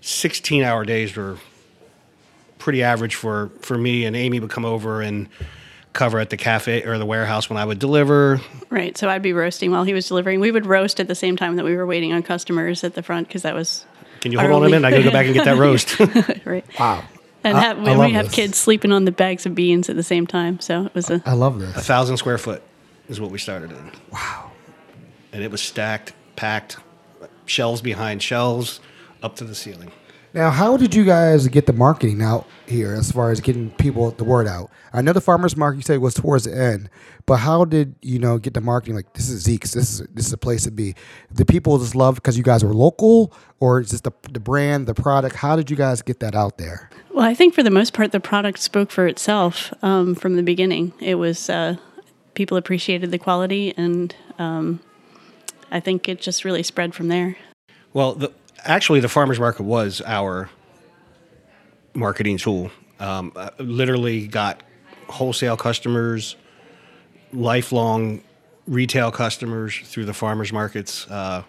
sixteen 0.00 0.62
hour 0.62 0.84
days 0.84 1.14
were 1.16 1.36
pretty 2.58 2.82
average 2.82 3.14
for 3.14 3.50
for 3.60 3.76
me. 3.76 4.04
And 4.04 4.16
Amy 4.16 4.40
would 4.40 4.50
come 4.50 4.64
over 4.64 5.02
and 5.02 5.28
cover 5.92 6.18
at 6.18 6.30
the 6.30 6.36
cafe 6.38 6.82
or 6.84 6.96
the 6.96 7.04
warehouse 7.04 7.50
when 7.50 7.58
I 7.58 7.64
would 7.64 7.78
deliver. 7.78 8.40
Right. 8.70 8.96
So 8.96 9.08
I'd 9.10 9.20
be 9.22 9.34
roasting 9.34 9.70
while 9.72 9.84
he 9.84 9.92
was 9.92 10.08
delivering. 10.08 10.40
We 10.40 10.50
would 10.50 10.64
roast 10.64 11.00
at 11.00 11.06
the 11.08 11.14
same 11.14 11.36
time 11.36 11.56
that 11.56 11.64
we 11.66 11.76
were 11.76 11.84
waiting 11.86 12.12
on 12.14 12.22
customers 12.22 12.82
at 12.82 12.94
the 12.94 13.02
front 13.02 13.28
because 13.28 13.42
that 13.42 13.54
was 13.54 13.84
Can 14.22 14.32
you 14.32 14.38
hold 14.38 14.52
on 14.52 14.62
a 14.64 14.70
minute? 14.70 14.86
I 14.86 14.90
gotta 14.90 15.02
go 15.02 15.10
back 15.10 15.26
and 15.26 15.34
get 15.34 15.44
that 15.44 15.56
roast. 15.58 15.98
right. 16.46 16.64
Wow. 16.80 17.04
And 17.44 17.58
I- 17.58 17.60
have, 17.60 17.78
I 17.80 17.94
love 17.94 18.06
we 18.06 18.12
have 18.12 18.26
this. 18.26 18.34
kids 18.34 18.56
sleeping 18.58 18.90
on 18.92 19.04
the 19.04 19.12
bags 19.12 19.44
of 19.44 19.54
beans 19.54 19.90
at 19.90 19.96
the 19.96 20.02
same 20.02 20.26
time. 20.26 20.60
So 20.60 20.86
it 20.86 20.94
was 20.94 21.10
a 21.10 21.20
I 21.26 21.34
love 21.34 21.58
this. 21.58 21.76
a 21.76 21.80
thousand 21.80 22.16
square 22.16 22.38
foot 22.38 22.62
is 23.08 23.20
what 23.20 23.30
we 23.30 23.38
started 23.38 23.72
in. 23.72 23.90
Wow. 24.12 24.51
And 25.32 25.42
it 25.42 25.50
was 25.50 25.62
stacked, 25.62 26.12
packed, 26.36 26.76
shelves 27.46 27.80
behind 27.80 28.22
shelves, 28.22 28.80
up 29.22 29.36
to 29.36 29.44
the 29.44 29.54
ceiling. 29.54 29.90
Now, 30.34 30.50
how 30.50 30.78
did 30.78 30.94
you 30.94 31.04
guys 31.04 31.46
get 31.48 31.66
the 31.66 31.74
marketing 31.74 32.22
out 32.22 32.46
here 32.66 32.94
as 32.94 33.12
far 33.12 33.30
as 33.30 33.40
getting 33.40 33.70
people 33.72 34.12
the 34.12 34.24
word 34.24 34.48
out? 34.48 34.70
I 34.94 35.02
know 35.02 35.12
the 35.12 35.20
farmers 35.20 35.58
market 35.58 35.76
you 35.76 35.82
said 35.82 35.98
was 35.98 36.14
towards 36.14 36.44
the 36.44 36.56
end, 36.56 36.88
but 37.26 37.36
how 37.36 37.66
did 37.66 37.94
you 38.00 38.18
know 38.18 38.38
get 38.38 38.54
the 38.54 38.62
marketing? 38.62 38.94
Like 38.94 39.12
this 39.12 39.28
is 39.28 39.42
Zeke's, 39.42 39.72
this 39.72 40.00
is 40.00 40.06
this 40.14 40.26
is 40.26 40.32
a 40.32 40.38
place 40.38 40.64
to 40.64 40.70
be. 40.70 40.94
The 41.30 41.44
people 41.44 41.78
just 41.78 41.94
love 41.94 42.14
because 42.14 42.38
you 42.38 42.44
guys 42.44 42.64
were 42.64 42.72
local, 42.72 43.30
or 43.60 43.80
is 43.80 43.90
just 43.90 44.04
the 44.04 44.12
the 44.30 44.40
brand, 44.40 44.86
the 44.86 44.94
product? 44.94 45.36
How 45.36 45.54
did 45.54 45.70
you 45.70 45.76
guys 45.76 46.00
get 46.00 46.20
that 46.20 46.34
out 46.34 46.56
there? 46.56 46.88
Well, 47.12 47.26
I 47.26 47.34
think 47.34 47.54
for 47.54 47.62
the 47.62 47.70
most 47.70 47.92
part, 47.92 48.10
the 48.12 48.20
product 48.20 48.58
spoke 48.58 48.90
for 48.90 49.06
itself 49.06 49.74
um, 49.82 50.14
from 50.14 50.36
the 50.36 50.42
beginning. 50.42 50.94
It 50.98 51.16
was 51.16 51.50
uh, 51.50 51.76
people 52.32 52.56
appreciated 52.56 53.10
the 53.10 53.18
quality, 53.18 53.74
and 53.76 54.16
um, 54.38 54.80
I 55.72 55.80
think 55.80 56.08
it 56.08 56.20
just 56.20 56.44
really 56.44 56.62
spread 56.62 56.94
from 56.94 57.08
there. 57.08 57.36
Well, 57.94 58.14
the, 58.14 58.32
actually, 58.64 59.00
the 59.00 59.08
farmers 59.08 59.40
market 59.40 59.62
was 59.62 60.02
our 60.04 60.50
marketing 61.94 62.36
tool. 62.36 62.70
Um, 63.00 63.32
literally 63.58 64.26
got 64.26 64.62
wholesale 65.08 65.56
customers, 65.56 66.36
lifelong 67.32 68.22
retail 68.66 69.10
customers 69.10 69.78
through 69.82 70.04
the 70.04 70.14
farmers 70.14 70.52
markets. 70.52 71.10
Uh, 71.10 71.42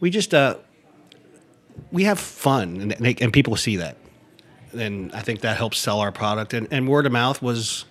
we 0.00 0.10
just 0.10 0.34
uh, 0.34 0.56
we 1.90 2.04
have 2.04 2.18
fun, 2.18 2.80
and, 2.80 3.20
and, 3.20 3.32
people 3.32 3.56
see 3.56 3.76
that, 3.76 3.96
and 4.72 5.12
I 5.12 5.20
think 5.20 5.40
that 5.40 5.56
helps 5.56 5.78
sell 5.78 6.00
our 6.00 6.12
product. 6.12 6.54
And, 6.54 6.68
and 6.70 6.88
word 6.88 7.06
of 7.06 7.12
mouth 7.12 7.42
was 7.42 7.84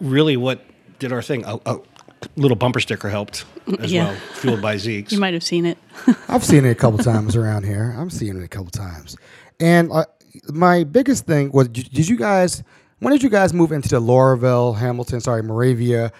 really 0.00 0.36
what 0.36 0.60
did 0.98 1.12
our 1.12 1.22
thing. 1.22 1.44
Little 2.36 2.56
bumper 2.56 2.80
sticker 2.80 3.08
helped 3.08 3.44
as 3.78 3.92
Yeah. 3.92 4.08
well, 4.08 4.16
fueled 4.34 4.62
by 4.62 4.76
Zeke's. 4.84 5.12
You 5.12 5.18
might 5.20 5.34
have 5.34 5.44
seen 5.44 5.66
it. 5.66 5.78
I've 6.28 6.44
seen 6.44 6.64
it 6.64 6.70
a 6.70 6.74
couple 6.74 6.98
times 6.98 7.36
around 7.36 7.64
here. 7.64 7.94
I'm 7.98 8.10
seeing 8.10 8.36
it 8.40 8.44
a 8.44 8.48
couple 8.48 8.70
times, 8.70 9.16
and 9.60 9.90
uh, 9.92 10.04
my 10.52 10.84
biggest 10.84 11.26
thing 11.26 11.50
was: 11.52 11.68
did 11.68 11.90
did 11.92 12.08
you 12.08 12.16
guys? 12.16 12.62
When 13.00 13.12
did 13.12 13.22
you 13.22 13.28
guys 13.30 13.52
move 13.52 13.72
into 13.72 13.88
the 13.90 14.00
Lauraville, 14.00 14.76
Hamilton, 14.78 15.20
sorry, 15.20 15.42
Moravia, 15.42 16.10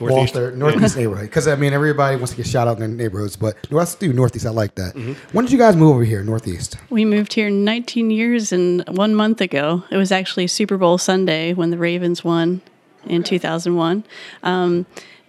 Northeast. 0.00 0.34
Walter, 0.34 0.50
Northeast 0.56 0.96
neighborhood? 0.96 1.26
Because 1.26 1.48
I 1.48 1.54
mean, 1.56 1.72
everybody 1.72 2.16
wants 2.16 2.32
to 2.32 2.36
get 2.36 2.46
shout 2.46 2.68
out 2.68 2.74
in 2.74 2.80
their 2.80 2.88
neighborhoods, 2.88 3.36
but 3.36 3.56
let's 3.70 3.94
do 3.94 4.12
Northeast. 4.12 4.44
I 4.44 4.50
like 4.50 4.74
that. 4.74 4.94
When 5.32 5.44
did 5.46 5.52
you 5.52 5.58
guys 5.58 5.76
move 5.76 5.94
over 5.94 6.04
here, 6.04 6.22
Northeast? 6.22 6.76
We 6.90 7.04
moved 7.04 7.32
here 7.32 7.48
19 7.48 8.10
years 8.10 8.52
and 8.52 8.86
one 8.88 9.14
month 9.14 9.40
ago. 9.40 9.84
It 9.90 9.96
was 9.96 10.12
actually 10.12 10.46
Super 10.48 10.76
Bowl 10.76 10.98
Sunday 10.98 11.54
when 11.54 11.70
the 11.70 11.78
Ravens 11.78 12.22
won 12.24 12.60
in 13.06 13.22
2001. 13.22 14.04
Um, 14.42 14.84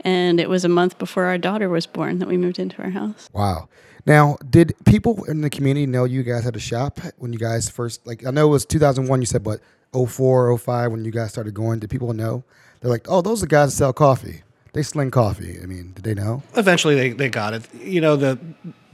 and 0.05 0.39
it 0.39 0.47
was 0.47 0.63
a 0.63 0.69
month 0.69 0.97
before 0.99 1.25
our 1.25 1.37
daughter 1.37 1.67
was 1.67 1.87
born 1.87 2.19
that 2.19 2.27
we 2.27 2.37
moved 2.37 2.59
into 2.59 2.81
our 2.81 2.91
house. 2.91 3.27
Wow. 3.33 3.67
Now, 4.05 4.37
did 4.47 4.75
people 4.85 5.23
in 5.25 5.41
the 5.41 5.49
community 5.49 5.87
know 5.87 6.05
you 6.05 6.21
guys 6.21 6.43
had 6.43 6.55
a 6.55 6.59
shop 6.59 6.99
when 7.17 7.33
you 7.33 7.39
guys 7.39 7.69
first 7.69 8.05
like? 8.05 8.25
I 8.25 8.29
know 8.29 8.45
it 8.45 8.51
was 8.51 8.65
2001. 8.65 9.19
You 9.19 9.25
said, 9.25 9.43
but 9.43 9.59
04, 9.93 10.57
05 10.57 10.91
when 10.91 11.03
you 11.03 11.11
guys 11.11 11.31
started 11.31 11.55
going. 11.55 11.79
Did 11.79 11.89
people 11.89 12.13
know? 12.13 12.43
They're 12.79 12.91
like, 12.91 13.07
oh, 13.09 13.21
those 13.21 13.41
are 13.41 13.47
the 13.47 13.49
guys 13.49 13.71
that 13.71 13.77
sell 13.77 13.93
coffee. 13.93 14.43
They 14.73 14.83
sling 14.83 15.09
coffee. 15.09 15.59
I 15.61 15.65
mean, 15.65 15.93
did 15.93 16.03
they 16.03 16.13
know? 16.13 16.43
eventually 16.55 16.95
they, 16.95 17.09
they 17.11 17.29
got 17.29 17.53
it. 17.53 17.67
You 17.73 17.99
know 17.99 18.15
the 18.15 18.37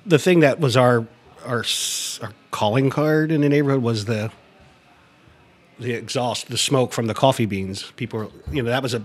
the 0.06 0.18
thing 0.18 0.40
that 0.40 0.62
was 0.62 0.78
our 0.78 1.06
our 1.44 1.66
our 2.22 2.34
calling 2.52 2.90
card 2.90 3.32
in 3.32 3.42
the 3.42 3.50
neighborhood 3.50 3.82
was 3.82 4.06
the 4.06 4.32
the 5.78 5.92
exhaust, 5.94 6.48
the 6.48 6.58
smoke 6.58 6.94
from 6.94 7.08
the 7.08 7.14
coffee 7.14 7.48
beans. 7.48 7.92
People, 7.96 8.20
were, 8.20 8.28
you 8.52 8.62
know, 8.62 8.70
that 8.70 8.84
was 8.84 8.94
a 8.94 9.04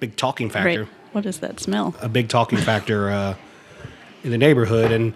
big 0.00 0.16
talking 0.16 0.50
factor, 0.50 0.80
Right. 0.80 0.88
What 1.12 1.24
does 1.24 1.38
that 1.38 1.60
smell? 1.60 1.94
a 2.00 2.08
big 2.08 2.28
talking 2.28 2.58
factor 2.58 3.10
uh, 3.10 3.34
in 4.24 4.30
the 4.30 4.38
neighborhood. 4.38 4.92
And 4.92 5.14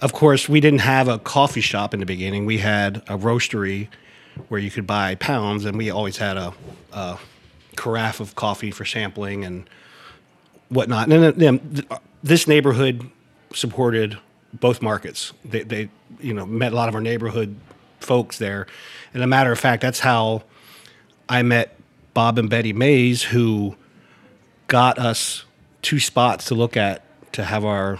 of 0.00 0.12
course, 0.12 0.48
we 0.48 0.60
didn't 0.60 0.80
have 0.80 1.08
a 1.08 1.18
coffee 1.18 1.60
shop 1.60 1.94
in 1.94 2.00
the 2.00 2.06
beginning. 2.06 2.46
We 2.46 2.58
had 2.58 2.98
a 3.08 3.16
roastery 3.18 3.88
where 4.48 4.60
you 4.60 4.70
could 4.70 4.86
buy 4.86 5.14
pounds, 5.16 5.64
and 5.64 5.76
we 5.76 5.90
always 5.90 6.18
had 6.18 6.36
a, 6.36 6.54
a 6.92 7.18
carafe 7.76 8.20
of 8.20 8.34
coffee 8.34 8.70
for 8.70 8.84
sampling 8.84 9.44
and 9.44 9.68
whatnot. 10.68 11.10
And 11.10 11.22
then, 11.22 11.38
then 11.38 11.86
this 12.22 12.46
neighborhood 12.46 13.10
supported 13.52 14.18
both 14.52 14.80
markets. 14.82 15.32
They, 15.44 15.62
they, 15.62 15.88
you 16.20 16.34
know, 16.34 16.46
met 16.46 16.72
a 16.72 16.76
lot 16.76 16.88
of 16.88 16.94
our 16.94 17.00
neighborhood 17.00 17.56
folks 18.00 18.38
there. 18.38 18.66
And 19.12 19.22
a 19.22 19.26
matter 19.26 19.52
of 19.52 19.58
fact, 19.58 19.82
that's 19.82 20.00
how 20.00 20.42
I 21.28 21.42
met 21.42 21.76
Bob 22.14 22.38
and 22.38 22.48
Betty 22.48 22.72
Mays, 22.72 23.22
who 23.22 23.76
got 24.70 25.00
us 25.00 25.44
two 25.82 25.98
spots 25.98 26.44
to 26.46 26.54
look 26.54 26.76
at 26.76 27.02
to 27.32 27.42
have 27.44 27.64
our 27.64 27.98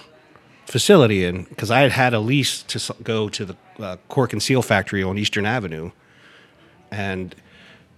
facility 0.67 1.25
in. 1.25 1.43
Because 1.45 1.71
I 1.71 1.81
had 1.81 1.91
had 1.91 2.15
a 2.15 2.21
lease 2.21 2.63
to 2.63 2.95
go 3.03 3.29
to 3.29 3.45
the 3.45 3.57
uh, 3.81 3.97
Cork 4.09 4.33
and 4.33 4.43
Seal 4.43 4.63
factory 4.63 5.03
on 5.03 5.19
Eastern 5.19 5.45
Avenue, 5.45 5.91
and 6.93 7.35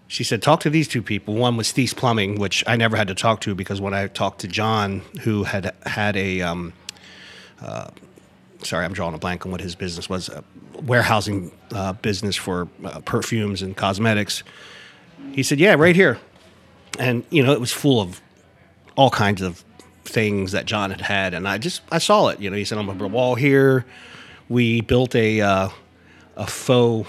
she 0.08 0.24
said, 0.24 0.42
talk 0.42 0.60
to 0.60 0.70
these 0.70 0.88
two 0.88 1.02
people. 1.02 1.34
One 1.34 1.56
was 1.56 1.70
Thies 1.70 1.94
Plumbing, 1.94 2.38
which 2.38 2.64
I 2.66 2.76
never 2.76 2.96
had 2.96 3.08
to 3.08 3.14
talk 3.14 3.40
to 3.42 3.54
because 3.54 3.80
when 3.80 3.94
I 3.94 4.06
talked 4.08 4.40
to 4.40 4.48
John, 4.48 5.02
who 5.22 5.44
had 5.44 5.74
had 5.86 6.16
a, 6.16 6.42
um, 6.42 6.72
uh, 7.60 7.88
sorry, 8.62 8.84
I'm 8.84 8.92
drawing 8.92 9.14
a 9.14 9.18
blank 9.18 9.46
on 9.46 9.52
what 9.52 9.60
his 9.60 9.74
business 9.74 10.08
was, 10.08 10.28
a 10.28 10.44
warehousing 10.82 11.50
uh, 11.72 11.94
business 11.94 12.36
for 12.36 12.68
uh, 12.84 13.00
perfumes 13.00 13.62
and 13.62 13.74
cosmetics. 13.74 14.42
He 15.32 15.42
said, 15.42 15.58
yeah, 15.58 15.74
right 15.74 15.96
here. 15.96 16.18
And, 16.98 17.24
you 17.30 17.42
know, 17.42 17.52
it 17.52 17.60
was 17.60 17.72
full 17.72 18.00
of 18.00 18.20
all 18.96 19.10
kinds 19.10 19.42
of 19.42 19.64
things 20.04 20.52
that 20.52 20.66
John 20.66 20.90
had 20.90 21.00
had. 21.00 21.34
And 21.34 21.46
I 21.48 21.58
just, 21.58 21.82
I 21.90 21.98
saw 21.98 22.28
it. 22.28 22.40
You 22.40 22.50
know, 22.50 22.56
he 22.56 22.64
said, 22.64 22.78
I'm 22.78 22.86
going 22.86 22.98
to 22.98 23.04
put 23.04 23.10
a 23.10 23.14
wall 23.14 23.34
here. 23.34 23.84
We 24.48 24.80
built 24.80 25.14
a, 25.14 25.40
uh, 25.40 25.68
a 26.36 26.46
faux 26.46 27.08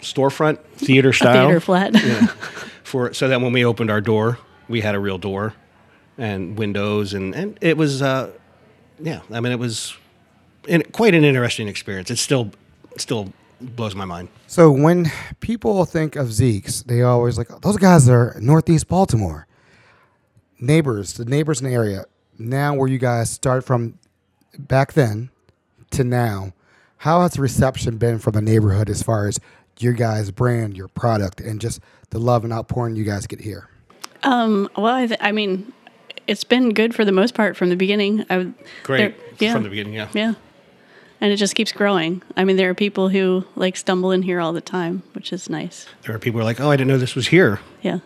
storefront 0.00 0.58
theater 0.76 1.12
style 1.12 1.46
Theater 1.48 1.60
flat. 1.60 1.94
for 2.82 3.12
so 3.12 3.28
that 3.28 3.40
when 3.40 3.52
we 3.52 3.64
opened 3.64 3.90
our 3.90 4.00
door, 4.00 4.38
we 4.68 4.80
had 4.80 4.94
a 4.94 4.98
real 4.98 5.18
door 5.18 5.54
and 6.18 6.58
windows, 6.58 7.14
and 7.14 7.34
and 7.34 7.58
it 7.60 7.76
was, 7.76 8.02
uh, 8.02 8.30
yeah, 9.00 9.20
I 9.30 9.40
mean, 9.40 9.52
it 9.52 9.58
was 9.58 9.96
in, 10.66 10.82
quite 10.92 11.14
an 11.14 11.24
interesting 11.24 11.68
experience. 11.68 12.10
It 12.10 12.18
still 12.18 12.50
still 12.96 13.32
blows 13.60 13.94
my 13.94 14.04
mind. 14.04 14.28
So 14.46 14.70
when 14.70 15.10
people 15.40 15.84
think 15.84 16.16
of 16.16 16.32
Zeke's, 16.32 16.82
they 16.82 17.02
always 17.02 17.38
like 17.38 17.48
those 17.60 17.76
guys 17.76 18.08
are 18.08 18.36
Northeast 18.40 18.88
Baltimore. 18.88 19.46
Neighbors, 20.60 21.14
the 21.14 21.24
neighbors 21.24 21.60
in 21.60 21.66
the 21.68 21.74
area, 21.74 22.04
now 22.38 22.74
where 22.74 22.88
you 22.88 22.98
guys 22.98 23.30
start 23.30 23.64
from 23.64 23.98
back 24.58 24.92
then 24.92 25.30
to 25.90 26.04
now, 26.04 26.52
how 26.98 27.22
has 27.22 27.32
the 27.32 27.42
reception 27.42 27.96
been 27.96 28.18
from 28.18 28.32
the 28.32 28.42
neighborhood 28.42 28.90
as 28.90 29.02
far 29.02 29.26
as 29.26 29.40
your 29.78 29.94
guys' 29.94 30.30
brand, 30.30 30.76
your 30.76 30.88
product, 30.88 31.40
and 31.40 31.60
just 31.60 31.80
the 32.10 32.18
love 32.18 32.44
and 32.44 32.52
outpouring 32.52 32.96
you 32.96 33.04
guys 33.04 33.26
get 33.26 33.40
here? 33.40 33.68
Um, 34.22 34.68
well, 34.76 34.94
I, 34.94 35.06
th- 35.06 35.20
I 35.22 35.32
mean, 35.32 35.72
it's 36.26 36.44
been 36.44 36.74
good 36.74 36.94
for 36.94 37.04
the 37.04 37.12
most 37.12 37.34
part 37.34 37.56
from 37.56 37.70
the 37.70 37.76
beginning. 37.76 38.26
I, 38.28 38.52
Great 38.82 39.14
yeah, 39.38 39.54
from 39.54 39.62
the 39.62 39.70
beginning. 39.70 39.94
Yeah. 39.94 40.08
yeah, 40.12 40.34
and 41.20 41.32
it 41.32 41.36
just 41.36 41.54
keeps 41.54 41.72
growing. 41.72 42.22
I 42.36 42.44
mean, 42.44 42.56
there 42.56 42.68
are 42.68 42.74
people 42.74 43.08
who 43.08 43.46
like 43.56 43.76
stumble 43.76 44.10
in 44.10 44.22
here 44.22 44.40
all 44.40 44.52
the 44.52 44.60
time, 44.60 45.02
which 45.14 45.32
is 45.32 45.48
nice. 45.48 45.86
There 46.02 46.14
are 46.14 46.18
people 46.18 46.38
who 46.38 46.42
are 46.42 46.44
like, 46.44 46.60
"Oh, 46.60 46.70
I 46.70 46.76
didn't 46.76 46.88
know 46.88 46.98
this 46.98 47.14
was 47.14 47.28
here." 47.28 47.60
Yeah. 47.80 48.00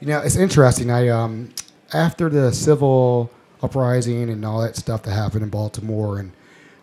You 0.00 0.08
know, 0.08 0.20
it's 0.20 0.36
interesting. 0.36 0.90
I 0.90 1.08
um, 1.08 1.50
after 1.92 2.28
the 2.28 2.52
civil 2.52 3.30
uprising 3.62 4.28
and 4.30 4.44
all 4.44 4.60
that 4.60 4.76
stuff 4.76 5.02
that 5.04 5.12
happened 5.12 5.42
in 5.42 5.48
Baltimore, 5.50 6.18
and 6.18 6.32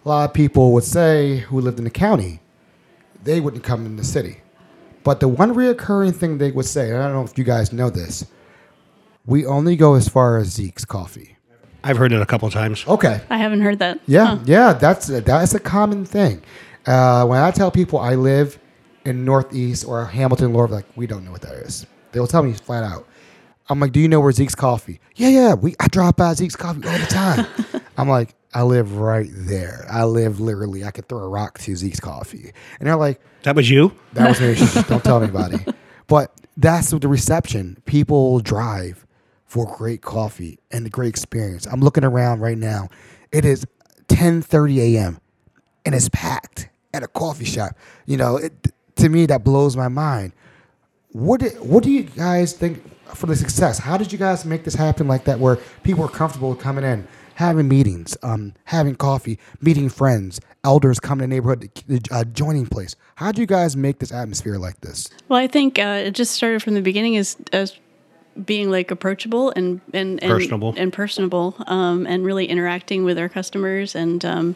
a 0.06 0.10
lot 0.10 0.30
of 0.30 0.34
people 0.34 0.74
would 0.74 0.84
say 0.84 1.38
who 1.38 1.60
lived 1.62 1.78
in 1.78 1.84
the 1.84 1.90
county, 1.92 2.40
they 3.24 3.40
wouldn't 3.40 3.64
come 3.64 3.86
in 3.86 3.96
the 3.98 4.04
city. 4.04 4.38
But 5.04 5.20
the 5.20 5.28
one 5.28 5.54
reoccurring 5.54 6.16
thing 6.16 6.38
they 6.38 6.52
would 6.52 6.66
say, 6.66 6.90
and 6.92 6.98
I 7.00 7.04
don't 7.08 7.14
know 7.14 7.24
if 7.24 7.38
you 7.38 7.44
guys 7.44 7.74
know 7.74 7.90
this, 7.90 8.26
we 9.26 9.46
only 9.46 9.76
go 9.76 9.96
as 9.96 10.08
far 10.08 10.38
as 10.38 10.48
Zeke's 10.48 10.86
coffee. 10.86 11.38
I've 11.84 11.98
heard 11.98 12.12
it 12.12 12.22
a 12.22 12.26
couple 12.28 12.48
of 12.48 12.54
times. 12.54 12.86
Okay. 12.88 13.22
I 13.30 13.38
haven't 13.38 13.62
heard 13.62 13.80
that. 13.80 14.00
Yeah, 14.06 14.26
Huh. 14.26 14.40
yeah, 14.46 14.74
that's 14.74 15.08
that's 15.08 15.54
a 15.56 15.60
common 15.60 16.06
thing. 16.06 16.44
Uh, 16.86 17.26
when 17.26 17.40
I 17.42 17.50
tell 17.52 17.72
people 17.72 17.98
I 18.00 18.14
live 18.16 18.60
in 19.06 19.26
Northeast 19.26 19.86
or 19.88 20.06
Hamilton, 20.06 20.54
Lord, 20.54 20.70
like 20.70 20.86
we 20.96 21.08
don't 21.08 21.26
know 21.26 21.32
what 21.32 21.42
that 21.42 21.54
is. 21.56 21.86
They 22.12 22.20
will 22.20 22.28
tell 22.28 22.44
me 22.44 22.54
flat 22.54 22.84
out. 22.84 23.08
I'm 23.70 23.80
like, 23.80 23.92
do 23.94 24.00
you 24.00 24.08
know 24.10 24.20
where 24.20 24.32
Zeke's 24.32 24.56
Coffee? 24.56 25.00
Yeah, 25.16 25.30
yeah, 25.30 25.54
we 25.54 25.76
I 25.80 25.88
drop 25.88 26.18
by 26.18 26.34
Zeke's 26.34 26.56
Coffee 26.56 26.86
all 26.88 26.98
the 26.98 27.06
time. 27.06 27.46
I'm 27.98 28.10
like, 28.10 28.36
I 28.54 28.64
live 28.64 28.98
right 28.98 29.30
there. 29.32 29.86
I 29.90 30.04
live 30.04 30.40
literally. 30.42 30.84
I 30.84 30.92
could 30.92 31.08
throw 31.08 31.20
a 31.20 31.28
rock 31.30 31.58
to 31.60 31.76
Zeke's 31.76 32.00
Coffee, 32.02 32.52
and 32.80 32.88
they're 32.88 32.96
like, 32.98 33.22
That 33.44 33.56
was 33.56 33.70
you. 33.70 33.94
that 34.14 34.28
was 34.28 34.42
me. 34.42 34.56
Shh, 34.56 34.74
Don't 34.88 35.04
tell 35.04 35.22
anybody. 35.24 35.58
But 36.08 36.34
that's 36.58 36.90
the 36.90 37.08
reception. 37.08 37.78
People 37.86 38.40
drive 38.40 39.06
for 39.46 39.74
great 39.78 40.02
coffee 40.02 40.60
and 40.72 40.86
a 40.86 40.90
great 40.90 41.10
experience. 41.10 41.66
I'm 41.66 41.80
looking 41.82 42.04
around 42.04 42.42
right 42.42 42.58
now. 42.58 42.90
It 43.32 43.46
is 43.46 43.66
10:30 44.08 44.96
a.m. 44.96 45.20
and 45.86 45.96
it's 45.96 46.10
packed 46.10 46.68
at 46.94 47.04
a 47.04 47.08
coffee 47.08 47.46
shop. 47.46 47.72
You 48.06 48.18
know, 48.18 48.36
it, 48.36 48.52
to 48.98 49.08
me 49.08 49.26
that 49.28 49.46
blows 49.46 49.78
my 49.78 49.88
mind. 49.88 50.34
What 51.14 51.42
do, 51.42 51.50
what 51.62 51.84
do 51.84 51.92
you 51.92 52.04
guys 52.04 52.54
think 52.54 52.82
for 53.16 53.26
the 53.26 53.36
success? 53.36 53.78
How 53.78 53.98
did 53.98 54.12
you 54.12 54.18
guys 54.18 54.46
make 54.46 54.64
this 54.64 54.76
happen 54.76 55.08
like 55.08 55.26
that, 55.26 55.40
where 55.40 55.58
people 55.84 56.06
are 56.06 56.10
comfortable 56.10 56.56
coming 56.56 56.86
in, 56.86 57.08
having 57.36 57.68
meetings, 57.68 58.16
um, 58.24 58.54
having 58.66 58.96
coffee, 58.96 59.38
meeting 59.60 59.90
friends, 59.90 60.40
elders 60.64 61.00
coming 61.00 61.24
to 61.24 61.28
the 61.28 61.36
neighborhood, 61.36 61.70
uh, 62.12 62.24
joining 62.24 62.66
place? 62.66 62.96
How 63.16 63.32
do 63.32 63.42
you 63.42 63.48
guys 63.48 63.76
make 63.76 64.00
this 64.00 64.12
atmosphere 64.14 64.58
like 64.58 64.80
this? 64.82 65.10
Well, 65.28 65.40
I 65.40 65.48
think 65.48 65.78
uh, 65.80 66.04
it 66.06 66.12
just 66.12 66.34
started 66.34 66.64
from 66.64 66.76
the 66.76 66.82
beginning 66.82 67.18
as 67.18 67.36
as 67.52 67.78
being 68.46 68.72
like 68.72 68.92
approachable 68.92 69.52
and 69.52 69.82
and 69.94 70.24
and 70.24 70.32
Personable. 70.32 70.74
and 70.78 70.94
personable, 70.94 71.56
um, 71.68 72.08
and 72.08 72.24
really 72.26 72.46
interacting 72.46 73.04
with 73.04 73.18
our 73.18 73.30
customers 73.30 73.96
and. 73.96 74.24
Um, 74.24 74.56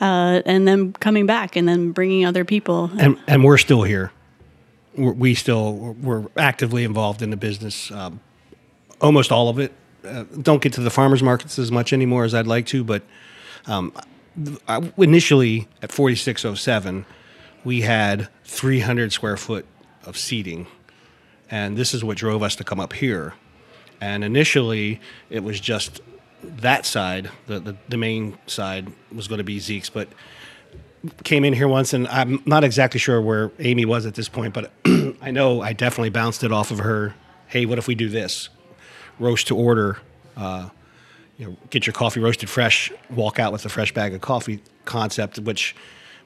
uh, 0.00 0.42
and 0.46 0.68
then 0.68 0.92
coming 0.92 1.26
back 1.26 1.56
and 1.56 1.66
then 1.66 1.90
bringing 1.90 2.24
other 2.24 2.44
people. 2.44 2.88
and 3.00 3.18
and 3.26 3.42
we're 3.42 3.58
still 3.58 3.82
here. 3.82 4.12
We're, 4.98 5.34
still 5.34 5.94
we're 6.02 6.26
actively 6.36 6.84
involved 6.84 7.22
in 7.22 7.30
the 7.30 7.36
business. 7.36 7.90
Um, 7.90 8.20
almost 9.00 9.32
all 9.32 9.48
of 9.48 9.58
it. 9.58 9.72
Uh, 10.04 10.24
don't 10.42 10.62
get 10.62 10.72
to 10.74 10.80
the 10.80 10.90
farmers 10.90 11.22
markets 11.22 11.58
as 11.58 11.70
much 11.70 11.92
anymore 11.92 12.24
as 12.24 12.34
I'd 12.34 12.46
like 12.46 12.66
to, 12.66 12.84
but 12.84 13.02
um, 13.66 13.92
I, 14.66 14.92
initially 14.96 15.68
at 15.82 15.92
4607, 15.92 17.04
we 17.64 17.82
had 17.82 18.28
300 18.44 19.12
square 19.12 19.36
foot 19.36 19.66
of 20.04 20.16
seating, 20.16 20.66
and 21.50 21.76
this 21.76 21.94
is 21.94 22.04
what 22.04 22.16
drove 22.16 22.42
us 22.42 22.56
to 22.56 22.64
come 22.64 22.80
up 22.80 22.92
here. 22.92 23.34
And 24.00 24.22
initially, 24.22 25.00
it 25.28 25.42
was 25.42 25.58
just 25.58 26.00
that 26.42 26.86
side, 26.86 27.30
the, 27.46 27.58
the, 27.58 27.76
the 27.88 27.96
main 27.96 28.38
side 28.46 28.92
was 29.12 29.26
going 29.26 29.38
to 29.38 29.44
be 29.44 29.58
Zeke's, 29.58 29.90
but 29.90 30.08
came 31.24 31.44
in 31.44 31.52
here 31.52 31.68
once, 31.68 31.92
and 31.92 32.08
I'm 32.08 32.42
not 32.46 32.64
exactly 32.64 32.98
sure 32.98 33.20
where 33.20 33.50
Amy 33.58 33.84
was 33.84 34.06
at 34.06 34.14
this 34.14 34.28
point, 34.28 34.54
but 34.54 34.72
I 35.22 35.30
know 35.30 35.60
I 35.60 35.72
definitely 35.72 36.10
bounced 36.10 36.44
it 36.44 36.52
off 36.52 36.70
of 36.70 36.78
her. 36.78 37.14
Hey, 37.46 37.66
what 37.66 37.78
if 37.78 37.86
we 37.86 37.94
do 37.94 38.08
this? 38.08 38.48
Roast 39.18 39.46
to 39.48 39.56
order. 39.56 39.98
Uh, 40.36 40.68
you 41.38 41.46
know, 41.46 41.56
get 41.70 41.86
your 41.86 41.94
coffee 41.94 42.20
roasted 42.20 42.50
fresh. 42.50 42.92
Walk 43.10 43.38
out 43.38 43.52
with 43.52 43.64
a 43.64 43.68
fresh 43.68 43.92
bag 43.94 44.12
of 44.14 44.20
coffee 44.20 44.60
concept, 44.84 45.38
which 45.38 45.74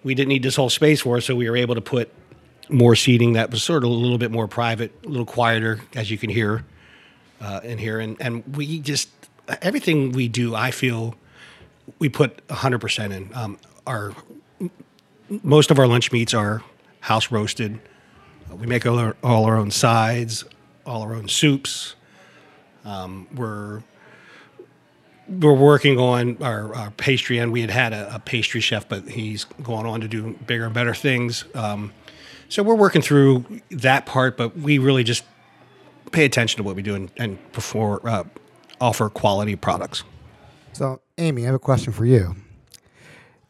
we 0.03 0.15
didn't 0.15 0.29
need 0.29 0.43
this 0.43 0.57
whole 0.57 0.71
space 0.71 1.03
for, 1.03 1.21
so 1.21 1.37
we 1.37 1.49
were 1.49 1.57
able 1.57 1.75
to 1.75 1.81
put 1.81 2.11
more 2.69 2.97
seating 2.97 3.35
that 3.35 3.51
was 3.51 3.63
sort 3.63 3.85
of 3.85 3.91
a 3.91 3.93
little 3.93 4.19
bit 4.19 4.31
more 4.31 4.49
private, 4.49 4.93
a 5.05 5.09
little 5.09 5.27
quieter, 5.27 5.81
as 5.95 6.11
you 6.11 6.17
can 6.17 6.31
hear 6.31 6.65
uh, 7.41 7.61
in 7.63 7.79
here, 7.79 8.01
and 8.01 8.17
and 8.21 8.57
we 8.57 8.79
just 8.81 9.11
everything 9.61 10.13
we 10.13 10.29
do, 10.29 10.55
I 10.55 10.71
feel 10.71 11.15
we 11.99 12.09
put 12.09 12.47
100% 12.49 13.13
in. 13.13 13.31
Um, 13.35 13.59
our 13.87 14.15
most 15.43 15.71
of 15.71 15.79
our 15.79 15.87
lunch 15.87 16.13
meats 16.13 16.35
are 16.35 16.63
house 17.01 17.31
roasted. 17.31 17.81
Uh, 18.51 18.57
We 18.57 18.67
make 18.67 18.87
all 18.87 18.99
our, 18.99 19.17
all 19.23 19.45
our 19.45 19.57
own 19.57 19.71
sides, 19.71 20.45
all 20.85 21.03
our 21.03 21.15
own 21.15 21.29
soups. 21.29 21.95
Um, 22.85 23.29
we're 23.35 23.83
we're 25.29 25.55
working 25.55 25.99
on 25.99 26.37
our, 26.43 26.75
our 26.75 26.91
pastry, 26.91 27.39
and 27.39 27.53
we 27.53 27.61
had 27.61 27.71
had 27.71 27.93
a, 27.93 28.17
a 28.17 28.19
pastry 28.19 28.61
chef, 28.61 28.89
but 28.89 29.09
he's 29.09 29.45
gone 29.45 29.87
on 29.87 30.01
to 30.01 30.09
do 30.09 30.37
bigger 30.47 30.65
and 30.65 30.75
better 30.75 30.95
things. 30.95 31.45
Um, 31.55 31.93
so 32.49 32.63
we're 32.63 32.75
working 32.75 33.01
through 33.01 33.45
that 33.71 34.05
part, 34.05 34.37
but 34.37 34.59
we 34.59 34.79
really 34.79 35.05
just 35.05 35.25
pay 36.11 36.25
attention 36.25 36.59
to 36.59 36.63
what 36.63 36.77
we 36.77 36.83
do 36.83 36.95
and, 36.95 37.11
and 37.17 37.39
uh, 37.75 38.25
offer 38.81 39.09
quality 39.09 39.57
products. 39.57 40.03
So, 40.73 41.01
Amy, 41.17 41.43
I 41.43 41.47
have 41.47 41.55
a 41.55 41.59
question 41.59 41.93
for 41.93 42.05
you. 42.05 42.37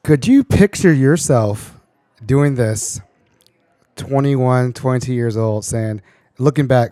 Could 0.04 0.26
you 0.26 0.42
picture 0.42 0.92
yourself 0.92 1.78
doing 2.26 2.56
this 2.56 3.00
21, 3.94 4.72
22 4.72 5.14
years 5.14 5.36
old, 5.36 5.64
saying, 5.64 6.02
looking 6.38 6.66
back, 6.66 6.90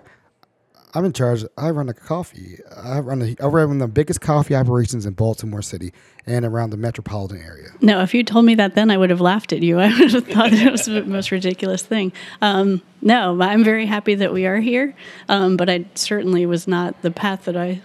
I'm 0.95 1.05
in 1.05 1.13
charge. 1.13 1.45
I 1.59 1.71
run 1.71 1.89
a 1.89 1.95
coffee. 1.95 2.59
I 2.77 3.01
run, 3.01 3.19
the, 3.19 3.37
I 3.43 3.47
run 3.47 3.79
the 3.79 3.89
biggest 3.89 4.21
coffee 4.21 4.55
operations 4.55 5.07
in 5.07 5.15
Baltimore 5.15 5.61
City 5.61 5.93
and 6.25 6.45
around 6.45 6.71
the 6.71 6.77
metropolitan 6.77 7.39
area. 7.39 7.71
No, 7.81 8.01
if 8.01 8.15
you 8.15 8.23
told 8.23 8.45
me 8.45 8.55
that 8.55 8.77
then, 8.77 8.93
I 8.93 8.97
would 8.97 9.11
have 9.11 9.21
laughed 9.21 9.53
at 9.53 9.61
you. 9.61 9.81
I 9.81 9.89
would 9.99 10.13
have 10.13 10.29
thought 10.29 10.53
it 10.53 10.71
was 10.71 10.85
the 10.85 11.03
most 11.03 11.33
ridiculous 11.33 11.83
thing. 11.83 12.13
Um, 12.41 12.81
no, 13.03 13.43
I'm 13.43 13.65
very 13.65 13.87
happy 13.87 14.15
that 14.15 14.33
we 14.33 14.47
are 14.47 14.61
here, 14.61 14.95
um, 15.29 15.57
but 15.57 15.69
I 15.69 15.85
certainly 15.97 16.47
was 16.47 16.69
not 16.69 17.03
the 17.03 17.11
path 17.11 17.47
that 17.47 17.57
I 17.57 17.83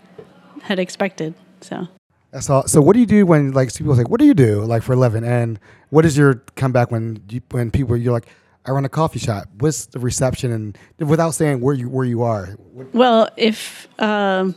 had 0.61 0.77
expected. 0.77 1.33
So. 1.61 1.87
That's 2.35 2.49
all. 2.49 2.67
So, 2.67 2.81
what 2.81 2.95
do 2.95 2.99
you 2.99 3.05
do 3.05 3.25
when 3.25 3.53
like 3.53 3.73
people 3.73 3.95
say, 3.95 4.03
"What 4.03 4.19
do 4.19 4.25
you 4.25 4.33
do 4.33 4.59
like 4.65 4.83
for 4.83 4.93
living?" 4.93 5.23
And 5.23 5.57
what 5.89 6.03
is 6.03 6.17
your 6.17 6.43
comeback 6.57 6.91
when 6.91 7.23
you, 7.29 7.39
when 7.51 7.71
people 7.71 7.95
you're 7.95 8.11
like, 8.11 8.27
"I 8.65 8.71
run 8.71 8.83
a 8.83 8.89
coffee 8.89 9.19
shop." 9.19 9.45
What's 9.59 9.85
the 9.85 9.99
reception 9.99 10.51
and 10.51 10.77
without 10.99 11.31
saying 11.31 11.61
where 11.61 11.73
you 11.73 11.87
where 11.87 12.03
you 12.03 12.23
are? 12.23 12.47
What, 12.73 12.93
Well, 12.93 13.29
if 13.37 13.87
um, 14.01 14.53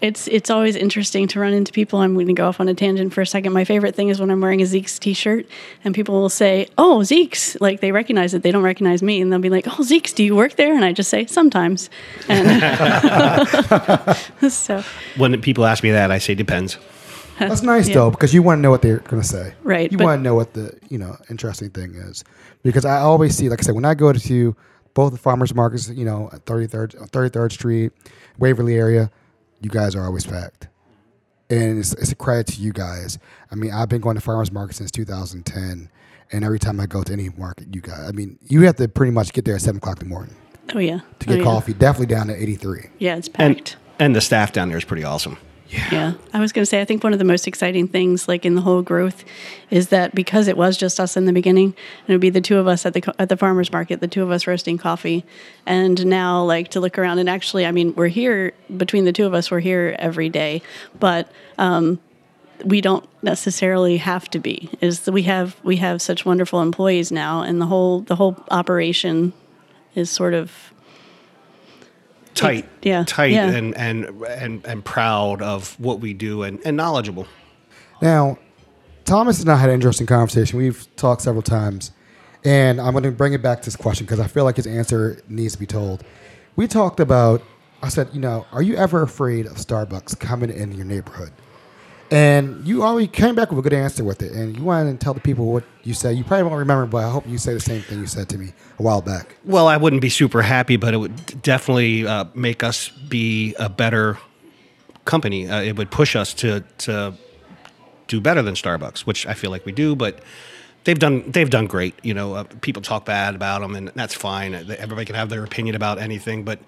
it's 0.00 0.28
it's 0.28 0.50
always 0.50 0.76
interesting 0.76 1.26
to 1.28 1.40
run 1.40 1.52
into 1.52 1.72
people. 1.72 2.00
I'm 2.00 2.14
going 2.14 2.26
to 2.26 2.32
go 2.32 2.46
off 2.48 2.60
on 2.60 2.68
a 2.68 2.74
tangent 2.74 3.12
for 3.14 3.20
a 3.22 3.26
second. 3.26 3.52
My 3.52 3.64
favorite 3.64 3.94
thing 3.94 4.08
is 4.08 4.20
when 4.20 4.30
I'm 4.30 4.40
wearing 4.40 4.60
a 4.60 4.66
Zeke's 4.66 4.98
T-shirt 4.98 5.46
and 5.84 5.94
people 5.94 6.14
will 6.20 6.28
say, 6.28 6.68
"Oh, 6.76 7.02
Zeke's!" 7.02 7.56
Like 7.60 7.80
they 7.80 7.92
recognize 7.92 8.34
it. 8.34 8.42
They 8.42 8.50
don't 8.50 8.62
recognize 8.62 9.02
me, 9.02 9.20
and 9.20 9.32
they'll 9.32 9.38
be 9.40 9.50
like, 9.50 9.66
"Oh, 9.78 9.82
Zeke's, 9.82 10.12
do 10.12 10.22
you 10.24 10.36
work 10.36 10.56
there?" 10.56 10.74
And 10.74 10.84
I 10.84 10.92
just 10.92 11.08
say, 11.10 11.26
"Sometimes." 11.26 11.88
And 12.28 12.48
so, 14.52 14.82
When 15.16 15.40
people 15.40 15.64
ask 15.64 15.82
me 15.82 15.90
that, 15.92 16.10
I 16.10 16.18
say 16.18 16.34
depends. 16.34 16.76
That's 17.38 17.62
nice 17.62 17.88
Yeah. 17.88 17.94
though, 17.94 18.10
because 18.10 18.32
you 18.32 18.42
want 18.42 18.58
to 18.58 18.62
know 18.62 18.70
what 18.70 18.82
they're 18.82 18.98
going 18.98 19.20
to 19.20 19.26
say. 19.26 19.54
Right, 19.64 19.90
You 19.90 19.98
want 19.98 20.20
to 20.20 20.22
know 20.22 20.34
what 20.36 20.52
the 20.54 20.78
you 20.88 20.98
know 20.98 21.16
interesting 21.30 21.70
thing 21.70 21.94
is, 21.94 22.22
because 22.62 22.84
I 22.84 22.98
always 22.98 23.36
see, 23.36 23.48
like 23.48 23.60
I 23.60 23.62
said, 23.62 23.74
when 23.74 23.84
I 23.84 23.94
go 23.94 24.12
to 24.12 24.56
both 24.94 25.12
the 25.12 25.18
farmers 25.18 25.52
markets, 25.54 25.88
you 25.88 26.04
know, 26.04 26.30
thirty 26.46 26.66
third, 26.66 26.94
thirty 27.10 27.28
third 27.30 27.52
Street, 27.52 27.92
Waverly 28.38 28.74
area, 28.76 29.10
you 29.60 29.70
guys 29.70 29.94
are 29.94 30.04
always 30.04 30.26
packed, 30.26 30.68
and 31.50 31.78
it's, 31.78 31.92
it's 31.94 32.12
a 32.12 32.16
credit 32.16 32.46
to 32.54 32.60
you 32.60 32.72
guys. 32.72 33.18
I 33.50 33.54
mean, 33.54 33.72
I've 33.72 33.88
been 33.88 34.00
going 34.00 34.16
to 34.16 34.20
farmers 34.20 34.50
market 34.52 34.76
since 34.76 34.90
2010, 34.90 35.90
and 36.32 36.44
every 36.44 36.58
time 36.58 36.80
I 36.80 36.86
go 36.86 37.02
to 37.02 37.12
any 37.12 37.28
market, 37.30 37.74
you 37.74 37.80
guys, 37.80 38.08
I 38.08 38.12
mean, 38.12 38.38
you 38.46 38.62
have 38.62 38.76
to 38.76 38.88
pretty 38.88 39.12
much 39.12 39.32
get 39.32 39.44
there 39.44 39.54
at 39.54 39.60
seven 39.60 39.78
o'clock 39.78 40.00
in 40.02 40.08
the 40.08 40.14
morning 40.14 40.34
oh 40.74 40.78
yeah, 40.78 41.00
to 41.20 41.26
get 41.26 41.34
Oh, 41.34 41.38
yeah. 41.38 41.44
coffee. 41.44 41.74
Definitely 41.74 42.14
down 42.14 42.26
to 42.28 42.34
83. 42.42 42.86
Yeah, 42.98 43.16
it's 43.16 43.28
And, 43.36 43.56
packed. 43.56 43.76
and 43.98 44.14
the 44.16 44.20
staff 44.20 44.52
down 44.52 44.68
there 44.68 44.78
is 44.78 44.84
pretty 44.84 45.04
awesome. 45.04 45.36
Yeah. 45.68 46.14
I 46.32 46.40
was 46.40 46.52
going 46.52 46.62
to 46.62 46.66
say, 46.66 46.80
I 46.80 46.84
think 46.84 47.02
one 47.02 47.12
of 47.12 47.18
the 47.18 47.24
most 47.24 47.48
exciting 47.48 47.88
things, 47.88 48.28
like 48.28 48.44
in 48.44 48.54
the 48.54 48.60
whole 48.60 48.82
growth, 48.82 49.24
is 49.70 49.88
that 49.88 50.14
because 50.14 50.46
it 50.46 50.56
was 50.56 50.76
just 50.76 51.00
us 51.00 51.16
in 51.16 51.24
the 51.24 51.32
beginning, 51.32 51.74
it 52.06 52.12
would 52.12 52.20
be 52.20 52.30
the 52.30 52.40
two 52.40 52.58
of 52.58 52.66
us 52.66 52.84
at 52.84 52.92
the 52.92 53.14
at 53.18 53.28
the 53.28 53.36
farmers 53.36 53.72
market, 53.72 54.00
the 54.00 54.08
two 54.08 54.22
of 54.22 54.30
us 54.30 54.46
roasting 54.46 54.78
coffee, 54.78 55.24
and 55.66 56.04
now 56.06 56.42
like 56.42 56.68
to 56.68 56.80
look 56.80 56.98
around 56.98 57.18
and 57.18 57.28
actually, 57.28 57.66
I 57.66 57.72
mean, 57.72 57.94
we're 57.94 58.08
here 58.08 58.52
between 58.76 59.04
the 59.04 59.12
two 59.12 59.26
of 59.26 59.34
us, 59.34 59.50
we're 59.50 59.60
here 59.60 59.96
every 59.98 60.28
day, 60.28 60.62
but 61.00 61.30
um, 61.58 61.98
we 62.64 62.80
don't 62.80 63.08
necessarily 63.22 63.96
have 63.96 64.28
to 64.30 64.38
be. 64.38 64.70
Is 64.80 65.00
that 65.00 65.12
we 65.12 65.22
have 65.22 65.56
we 65.64 65.76
have 65.76 66.02
such 66.02 66.26
wonderful 66.26 66.60
employees 66.60 67.10
now, 67.10 67.42
and 67.42 67.60
the 67.60 67.66
whole 67.66 68.00
the 68.00 68.16
whole 68.16 68.36
operation 68.50 69.32
is 69.94 70.10
sort 70.10 70.34
of 70.34 70.73
tight, 72.34 72.68
Yeah, 72.82 73.04
tight, 73.06 73.32
yeah. 73.32 73.50
and 73.50 73.76
and 73.76 74.04
and 74.26 74.64
and 74.66 74.84
proud 74.84 75.42
of 75.42 75.78
what 75.80 76.00
we 76.00 76.12
do 76.14 76.42
and, 76.42 76.60
and 76.64 76.76
knowledgeable. 76.76 77.26
Now, 78.02 78.38
Thomas 79.04 79.40
and 79.40 79.50
I 79.50 79.56
had 79.56 79.68
an 79.68 79.74
interesting 79.74 80.06
conversation. 80.06 80.58
We've 80.58 80.86
talked 80.96 81.22
several 81.22 81.42
times, 81.42 81.92
and 82.44 82.80
I'm 82.80 82.92
going 82.92 83.04
to 83.04 83.10
bring 83.12 83.32
it 83.32 83.42
back 83.42 83.60
to 83.62 83.64
this 83.66 83.76
question 83.76 84.06
because 84.06 84.20
I 84.20 84.26
feel 84.26 84.44
like 84.44 84.56
his 84.56 84.66
answer 84.66 85.20
needs 85.28 85.54
to 85.54 85.58
be 85.60 85.66
told. 85.66 86.04
We 86.56 86.66
talked 86.66 87.00
about. 87.00 87.42
I 87.82 87.88
said, 87.88 88.08
you 88.14 88.20
know, 88.20 88.46
are 88.50 88.62
you 88.62 88.76
ever 88.76 89.02
afraid 89.02 89.44
of 89.44 89.54
Starbucks 89.58 90.18
coming 90.18 90.48
in 90.48 90.72
your 90.72 90.86
neighborhood? 90.86 91.32
And 92.10 92.66
you 92.66 92.82
already 92.82 93.08
came 93.08 93.34
back 93.34 93.50
with 93.50 93.58
a 93.58 93.62
good 93.62 93.72
answer 93.72 94.04
with 94.04 94.22
it, 94.22 94.32
and 94.32 94.56
you 94.56 94.62
wanted 94.62 94.92
to 94.92 95.04
tell 95.04 95.14
the 95.14 95.20
people 95.20 95.46
what 95.52 95.64
you 95.82 95.94
said. 95.94 96.16
You 96.16 96.22
probably 96.22 96.44
won't 96.44 96.58
remember, 96.58 96.86
but 96.86 97.04
I 97.04 97.10
hope 97.10 97.26
you 97.26 97.38
say 97.38 97.54
the 97.54 97.60
same 97.60 97.80
thing 97.82 98.00
you 98.00 98.06
said 98.06 98.28
to 98.30 98.38
me 98.38 98.52
a 98.78 98.82
while 98.82 99.00
back. 99.00 99.36
Well, 99.44 99.66
I 99.66 99.76
wouldn't 99.76 100.02
be 100.02 100.10
super 100.10 100.42
happy, 100.42 100.76
but 100.76 100.94
it 100.94 100.98
would 100.98 101.42
definitely 101.42 102.06
uh, 102.06 102.26
make 102.34 102.62
us 102.62 102.88
be 102.90 103.54
a 103.58 103.68
better 103.68 104.18
company. 105.04 105.48
Uh, 105.48 105.62
it 105.62 105.76
would 105.76 105.90
push 105.90 106.14
us 106.14 106.34
to 106.34 106.60
to 106.78 107.14
do 108.06 108.20
better 108.20 108.42
than 108.42 108.54
Starbucks, 108.54 109.00
which 109.00 109.26
I 109.26 109.34
feel 109.34 109.50
like 109.50 109.64
we 109.64 109.72
do. 109.72 109.96
But 109.96 110.20
they've 110.84 110.98
done 110.98 111.30
they've 111.30 111.50
done 111.50 111.66
great. 111.66 111.94
You 112.02 112.14
know, 112.14 112.34
uh, 112.34 112.44
people 112.60 112.82
talk 112.82 113.06
bad 113.06 113.34
about 113.34 113.60
them, 113.62 113.74
and 113.74 113.88
that's 113.94 114.14
fine. 114.14 114.54
Uh, 114.54 114.76
Everybody 114.78 115.06
can 115.06 115.14
have 115.14 115.30
their 115.30 115.44
opinion 115.44 115.74
about 115.74 115.98
anything, 115.98 116.44
but 116.44 116.60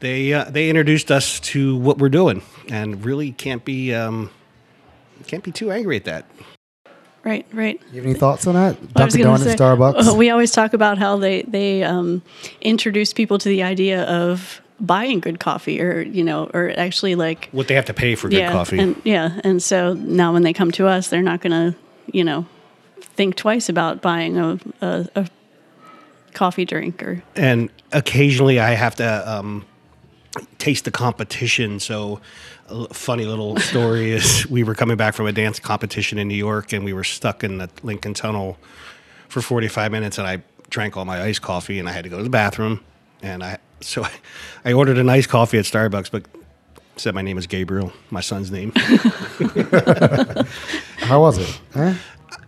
they 0.00 0.32
uh, 0.32 0.44
they 0.44 0.68
introduced 0.68 1.10
us 1.10 1.40
to 1.40 1.76
what 1.76 1.98
we're 1.98 2.08
doing, 2.08 2.42
and 2.70 3.04
really 3.04 3.32
can't 3.32 3.64
be 3.64 3.92
um, 3.94 4.30
can't 5.24 5.44
be 5.44 5.52
too 5.52 5.70
angry 5.70 5.96
at 5.96 6.04
that. 6.04 6.24
right, 7.24 7.46
right. 7.52 7.80
You 7.92 7.96
have 8.00 8.04
any 8.08 8.14
thoughts 8.18 8.46
on 8.46 8.54
that? 8.54 8.76
I 8.96 9.04
was 9.04 9.14
Dunkin' 9.14 9.22
gonna 9.22 9.38
Donuts, 9.38 9.44
say, 9.44 9.56
Starbucks. 9.56 10.16
We 10.16 10.30
always 10.30 10.50
talk 10.52 10.72
about 10.72 10.98
how 10.98 11.16
they 11.16 11.42
they 11.42 11.82
um, 11.84 12.22
introduce 12.60 13.12
people 13.12 13.38
to 13.38 13.48
the 13.48 13.62
idea 13.62 14.04
of 14.04 14.60
buying 14.80 15.20
good 15.20 15.40
coffee, 15.40 15.80
or 15.80 16.00
you 16.02 16.22
know, 16.24 16.50
or 16.54 16.72
actually 16.76 17.14
like 17.16 17.48
What 17.52 17.68
they 17.68 17.74
have 17.74 17.86
to 17.86 17.94
pay 17.94 18.14
for 18.14 18.28
good 18.28 18.38
yeah, 18.38 18.52
coffee. 18.52 18.78
and 18.78 19.00
yeah, 19.04 19.40
and 19.44 19.62
so 19.62 19.94
now 19.94 20.32
when 20.32 20.42
they 20.42 20.52
come 20.52 20.70
to 20.72 20.86
us, 20.86 21.08
they're 21.08 21.22
not 21.22 21.40
going 21.40 21.72
to 21.72 21.78
you 22.12 22.24
know 22.24 22.46
think 23.00 23.34
twice 23.36 23.68
about 23.68 24.00
buying 24.00 24.38
a, 24.38 24.58
a, 24.80 25.08
a 25.16 25.28
coffee 26.34 26.64
drink 26.64 27.02
or 27.02 27.22
and 27.34 27.68
occasionally 27.92 28.60
I 28.60 28.70
have 28.74 28.94
to 28.96 29.28
um, 29.28 29.64
taste 30.58 30.84
the 30.84 30.90
competition. 30.92 31.80
So, 31.80 32.20
a 32.68 32.92
funny 32.92 33.24
little 33.24 33.56
story 33.58 34.10
is 34.16 34.46
we 34.48 34.62
were 34.62 34.74
coming 34.74 34.96
back 34.96 35.14
from 35.14 35.26
a 35.26 35.32
dance 35.32 35.58
competition 35.58 36.18
in 36.18 36.28
New 36.28 36.34
York, 36.34 36.72
and 36.72 36.84
we 36.84 36.92
were 36.92 37.04
stuck 37.04 37.44
in 37.44 37.58
the 37.58 37.70
Lincoln 37.82 38.14
Tunnel 38.14 38.58
for 39.28 39.42
45 39.42 39.92
minutes, 39.92 40.18
and 40.18 40.26
I 40.26 40.42
drank 40.70 40.96
all 40.96 41.04
my 41.04 41.22
iced 41.22 41.42
coffee, 41.42 41.78
and 41.78 41.88
I 41.88 41.92
had 41.92 42.04
to 42.04 42.10
go 42.10 42.18
to 42.18 42.22
the 42.22 42.30
bathroom, 42.30 42.80
and 43.22 43.42
I 43.42 43.58
so 43.80 44.02
I, 44.02 44.10
I 44.64 44.72
ordered 44.72 44.98
an 44.98 45.08
iced 45.08 45.28
coffee 45.28 45.58
at 45.58 45.64
Starbucks, 45.64 46.10
but 46.10 46.24
said 46.96 47.14
my 47.14 47.22
name 47.22 47.38
is 47.38 47.46
Gabriel, 47.46 47.92
my 48.10 48.20
son's 48.20 48.50
name. 48.50 48.72
How 50.96 51.20
was 51.20 51.38
it? 51.38 51.60
Huh? 51.72 51.94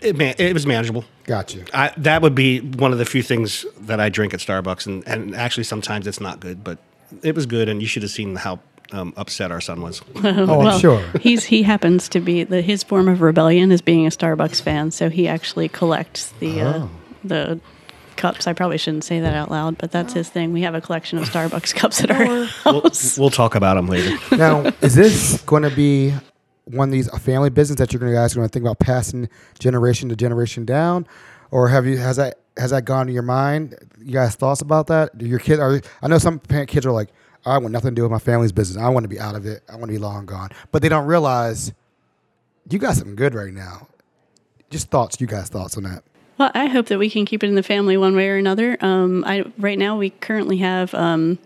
it, 0.02 0.16
man, 0.16 0.34
it 0.38 0.54
was 0.54 0.66
manageable. 0.66 1.04
Gotcha. 1.24 1.64
I, 1.72 1.92
that 1.96 2.22
would 2.22 2.34
be 2.34 2.60
one 2.60 2.92
of 2.92 2.98
the 2.98 3.04
few 3.04 3.22
things 3.22 3.64
that 3.80 4.00
I 4.00 4.08
drink 4.08 4.34
at 4.34 4.40
Starbucks, 4.40 4.86
and, 4.86 5.06
and 5.06 5.34
actually 5.34 5.64
sometimes 5.64 6.06
it's 6.06 6.20
not 6.20 6.40
good, 6.40 6.64
but 6.64 6.78
it 7.22 7.34
was 7.34 7.46
good, 7.46 7.68
and 7.68 7.80
you 7.80 7.88
should 7.88 8.02
have 8.02 8.10
seen 8.10 8.36
how 8.36 8.60
um, 8.92 9.12
upset 9.16 9.50
our 9.52 9.60
son 9.60 9.80
was. 9.82 10.02
Oh, 10.24 10.60
I'm 10.68 10.78
sure. 10.80 11.02
he's 11.20 11.44
he 11.44 11.62
happens 11.62 12.08
to 12.10 12.20
be 12.20 12.44
the 12.44 12.60
his 12.62 12.82
form 12.82 13.08
of 13.08 13.20
rebellion 13.22 13.70
is 13.72 13.80
being 13.82 14.06
a 14.06 14.10
Starbucks 14.10 14.60
fan, 14.62 14.90
so 14.90 15.08
he 15.08 15.26
actually 15.28 15.68
collects 15.68 16.32
the 16.40 16.60
uh, 16.60 16.72
Oh. 16.80 16.90
the 17.24 17.60
cups. 18.16 18.46
I 18.46 18.52
probably 18.52 18.76
shouldn't 18.78 19.04
say 19.04 19.20
that 19.20 19.34
out 19.34 19.50
loud, 19.50 19.78
but 19.78 19.90
that's 19.92 20.12
his 20.12 20.28
thing. 20.28 20.52
We 20.52 20.62
have 20.62 20.74
a 20.74 20.80
collection 20.80 21.18
of 21.18 21.24
Starbucks 21.30 21.74
cups 21.80 22.02
at 22.02 22.10
our 22.10 22.26
we'll, 22.26 22.46
house. 22.46 23.18
we'll 23.18 23.30
talk 23.30 23.54
about 23.54 23.74
them 23.76 23.86
later. 23.86 24.18
now, 24.36 24.72
is 24.82 24.94
this 24.94 25.40
going 25.42 25.62
to 25.62 25.70
be 25.74 26.12
one 26.64 26.88
of 26.88 26.92
these 26.92 27.08
a 27.08 27.18
family 27.18 27.50
business 27.50 27.78
that 27.78 27.92
you're 27.92 28.00
going 28.00 28.12
to 28.12 28.16
guys 28.16 28.34
going 28.34 28.46
to 28.46 28.52
think 28.52 28.64
about 28.64 28.78
passing 28.78 29.28
generation 29.58 30.08
to 30.10 30.16
generation 30.16 30.64
down, 30.64 31.06
or 31.50 31.68
have 31.68 31.86
you 31.86 31.96
has 31.98 32.16
that 32.16 32.38
has 32.56 32.70
that 32.72 32.84
gone 32.84 33.06
to 33.06 33.12
your 33.12 33.22
mind? 33.22 33.74
You 33.98 34.12
guys 34.12 34.34
thoughts 34.34 34.60
about 34.60 34.88
that? 34.88 35.16
Do 35.16 35.26
your 35.26 35.38
kid 35.38 35.58
are? 35.60 35.80
I 36.02 36.08
know 36.08 36.18
some 36.18 36.38
parent 36.38 36.68
kids 36.68 36.84
are 36.84 36.92
like, 36.92 37.08
I 37.44 37.58
want 37.58 37.72
nothing 37.72 37.90
to 37.90 37.94
do 37.94 38.02
with 38.02 38.10
my 38.10 38.18
family's 38.18 38.52
business. 38.52 38.82
I 38.82 38.88
want 38.88 39.04
to 39.04 39.08
be 39.08 39.18
out 39.18 39.34
of 39.34 39.46
it. 39.46 39.62
I 39.68 39.72
want 39.72 39.86
to 39.86 39.92
be 39.92 39.98
long 39.98 40.26
gone. 40.26 40.50
But 40.72 40.82
they 40.82 40.88
don't 40.88 41.06
realize 41.06 41.72
you 42.68 42.78
got 42.78 42.96
something 42.96 43.16
good 43.16 43.34
right 43.34 43.52
now. 43.52 43.88
Just 44.68 44.90
thoughts. 44.90 45.20
You 45.20 45.26
guys 45.26 45.48
thoughts 45.48 45.76
on 45.76 45.84
that? 45.84 46.02
Well, 46.38 46.50
I 46.54 46.66
hope 46.66 46.86
that 46.86 46.98
we 46.98 47.10
can 47.10 47.24
keep 47.26 47.42
it 47.42 47.48
in 47.48 47.54
the 47.54 47.62
family 47.62 47.96
one 47.96 48.16
way 48.16 48.28
or 48.28 48.36
another. 48.36 48.76
Um, 48.80 49.24
I 49.26 49.44
right 49.58 49.78
now 49.78 49.96
we 49.96 50.10
currently 50.10 50.58
have 50.58 50.94
um, 50.94 51.38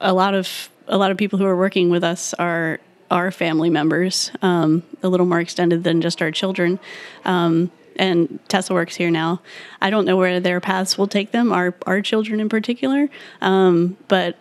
a 0.00 0.12
lot 0.12 0.34
of 0.34 0.68
a 0.88 0.96
lot 0.96 1.10
of 1.10 1.16
people 1.16 1.38
who 1.38 1.44
are 1.44 1.56
working 1.56 1.90
with 1.90 2.02
us 2.02 2.34
are 2.34 2.80
our 3.10 3.30
family 3.30 3.70
members, 3.70 4.30
um, 4.42 4.82
a 5.02 5.08
little 5.08 5.26
more 5.26 5.40
extended 5.40 5.84
than 5.84 6.00
just 6.00 6.22
our 6.22 6.30
children. 6.30 6.78
Um, 7.24 7.70
and 7.96 8.38
Tessa 8.48 8.72
works 8.72 8.96
here 8.96 9.10
now. 9.10 9.42
I 9.80 9.90
don't 9.90 10.04
know 10.04 10.16
where 10.16 10.40
their 10.40 10.60
paths 10.60 10.96
will 10.96 11.06
take 11.06 11.32
them, 11.32 11.52
our 11.52 11.74
our 11.86 12.00
children 12.00 12.40
in 12.40 12.48
particular, 12.48 13.08
um, 13.40 13.96
but 14.08 14.36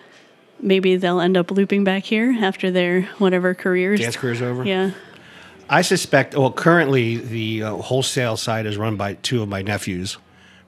maybe 0.62 0.96
they'll 0.96 1.20
end 1.20 1.38
up 1.38 1.52
looping 1.52 1.84
back 1.84 2.04
here 2.04 2.36
after 2.42 2.72
their 2.72 3.04
whatever 3.18 3.54
careers. 3.54 4.00
Dance 4.00 4.18
career's 4.18 4.42
over. 4.42 4.64
Yeah. 4.64 4.92
I 5.70 5.82
suspect. 5.84 6.36
Well, 6.36 6.52
currently 6.52 7.18
the 7.18 7.64
uh, 7.64 7.76
wholesale 7.76 8.38
side 8.38 8.66
is 8.66 8.78
run 8.78 8.96
by 8.96 9.14
two 9.16 9.42
of 9.44 9.50
my 9.50 9.62
nephews, 9.62 10.18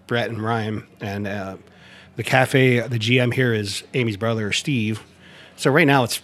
Brett 0.06 0.30
and 0.30 0.42
Ryan, 0.42 0.86
and 1.00 1.28
uh, 1.28 1.58
the 2.16 2.24
cafe. 2.24 2.80
The 2.80 3.00
GM 3.00 3.34
here 3.34 3.54
is 3.54 3.84
Amy's 3.94 4.18
brother, 4.18 4.52
Steve. 4.52 5.04
So 5.56 5.72
right 5.72 5.88
now 5.88 6.04
it's 6.04 6.22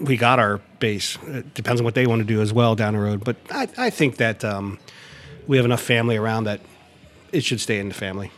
we 0.00 0.16
got 0.16 0.38
our 0.38 0.58
base. 0.78 1.18
It 1.26 1.54
depends 1.54 1.80
on 1.80 1.84
what 1.84 1.94
they 1.94 2.06
want 2.06 2.20
to 2.20 2.24
do 2.24 2.40
as 2.40 2.52
well 2.52 2.74
down 2.74 2.94
the 2.94 3.00
road. 3.00 3.24
But 3.24 3.36
I, 3.50 3.68
I 3.76 3.90
think 3.90 4.16
that 4.16 4.44
um, 4.44 4.78
we 5.46 5.56
have 5.56 5.66
enough 5.66 5.82
family 5.82 6.16
around 6.16 6.44
that 6.44 6.60
it 7.32 7.44
should 7.44 7.60
stay 7.60 7.78
in 7.78 7.88
the 7.88 7.94
family. 7.94 8.30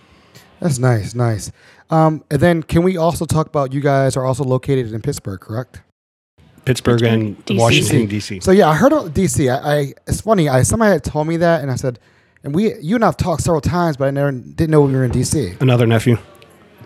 That's 0.60 0.78
nice, 0.78 1.14
nice. 1.14 1.50
Um, 1.90 2.22
and 2.30 2.40
then 2.40 2.62
can 2.62 2.82
we 2.82 2.96
also 2.96 3.24
talk 3.24 3.46
about 3.46 3.72
you 3.72 3.80
guys 3.80 4.16
are 4.16 4.24
also 4.24 4.44
located 4.44 4.92
in 4.92 5.00
Pittsburgh, 5.02 5.40
correct? 5.40 5.82
Pittsburgh 6.64 7.02
and 7.02 7.44
DC. 7.46 7.58
Washington 7.58 8.06
D.C. 8.06 8.40
So 8.40 8.52
yeah, 8.52 8.68
I 8.68 8.74
heard 8.74 8.92
of 8.92 9.12
DC. 9.14 9.50
I, 9.50 9.78
I 9.78 9.94
it's 10.06 10.20
funny. 10.20 10.48
I 10.48 10.62
somebody 10.62 10.92
had 10.92 11.04
told 11.04 11.26
me 11.26 11.38
that, 11.38 11.62
and 11.62 11.70
I 11.70 11.76
said, 11.76 11.98
and 12.44 12.54
we 12.54 12.74
you 12.80 12.94
and 12.94 13.04
I've 13.04 13.16
talked 13.16 13.42
several 13.42 13.62
times, 13.62 13.96
but 13.96 14.08
I 14.08 14.10
never 14.10 14.30
didn't 14.30 14.70
know 14.70 14.82
we 14.82 14.92
were 14.92 15.04
in 15.04 15.10
DC. 15.10 15.60
Another 15.60 15.86
nephew. 15.86 16.18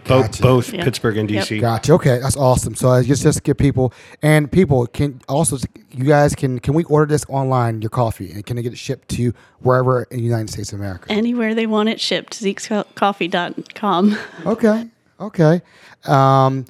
Both 0.07 0.27
Gotcha. 0.27 0.43
both 0.43 0.73
Yeah. 0.73 0.85
Pittsburgh 0.85 1.17
and 1.17 1.31
Yep. 1.31 1.45
D.C. 1.45 1.61
Gotcha. 1.61 1.93
Okay, 1.95 2.19
that's 2.19 2.37
awesome. 2.37 2.75
So 2.75 2.91
I 2.91 3.03
just 3.03 3.23
just 3.23 3.43
give 3.43 3.57
people 3.57 3.93
and 4.23 4.51
people 4.53 4.87
can 4.87 5.21
also 5.29 5.57
you 5.93 6.05
guys 6.05 6.35
can 6.35 6.59
can 6.59 6.75
we 6.75 6.85
order 6.85 7.07
this 7.07 7.25
online 7.29 7.81
your 7.81 7.89
coffee 7.91 8.31
and 8.33 8.45
can 8.45 8.59
it 8.59 8.63
get 8.63 8.73
it 8.73 8.79
shipped 8.79 9.09
to 9.11 9.33
wherever 9.61 10.03
in 10.05 10.19
the 10.19 10.23
United 10.25 10.51
States 10.51 10.73
of 10.73 10.79
America? 10.81 11.11
Anywhere 11.11 11.55
they 11.55 11.67
want 11.67 11.89
it 11.89 12.01
shipped, 12.01 12.39
zekecoffee.com. 12.39 14.19
Okay. 14.47 14.89
Okay. 15.21 15.63
Um, 16.05 16.67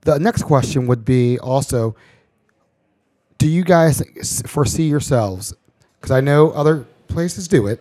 the 0.00 0.18
next 0.18 0.42
question 0.42 0.86
would 0.88 1.04
be 1.04 1.38
also 1.38 1.94
Do 3.38 3.48
you 3.48 3.62
guys 3.64 4.02
foresee 4.46 4.88
yourselves, 4.88 5.54
because 6.00 6.10
I 6.10 6.20
know 6.20 6.50
other 6.50 6.86
places 7.08 7.46
do 7.48 7.66
it, 7.66 7.80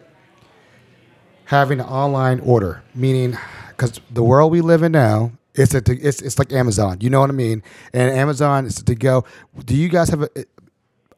having 1.46 1.80
an 1.80 1.86
online 1.86 2.40
order, 2.42 2.84
meaning, 2.94 3.38
because 3.82 4.00
the 4.12 4.22
world 4.22 4.52
we 4.52 4.62
live 4.62 4.84
in 4.84 4.92
now, 4.92 5.32
it's, 5.56 5.74
a, 5.74 5.82
it's, 5.88 6.22
it's 6.22 6.38
like 6.38 6.54
Amazon, 6.54 7.00
you 7.02 7.10
know 7.10 7.20
what 7.20 7.32
I 7.32 7.34
mean? 7.34 7.64
And 7.94 8.12
Amazon 8.16 8.68
is 8.68 8.76
to 8.76 8.94
go. 8.94 9.26
Do 9.66 9.76
you 9.76 9.90
guys 9.90 10.10
have 10.10 10.22
a, 10.22 10.30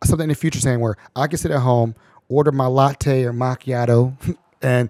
something 0.05 0.23
in 0.23 0.29
the 0.29 0.35
future 0.35 0.61
saying 0.61 0.79
where 0.79 0.95
I 1.13 1.27
can 1.27 1.37
sit 1.37 1.51
at 1.51 1.59
home, 1.59 1.93
order 2.29 2.53
my 2.53 2.67
latte 2.67 3.25
or 3.25 3.33
macchiato, 3.33 4.15
and 4.61 4.89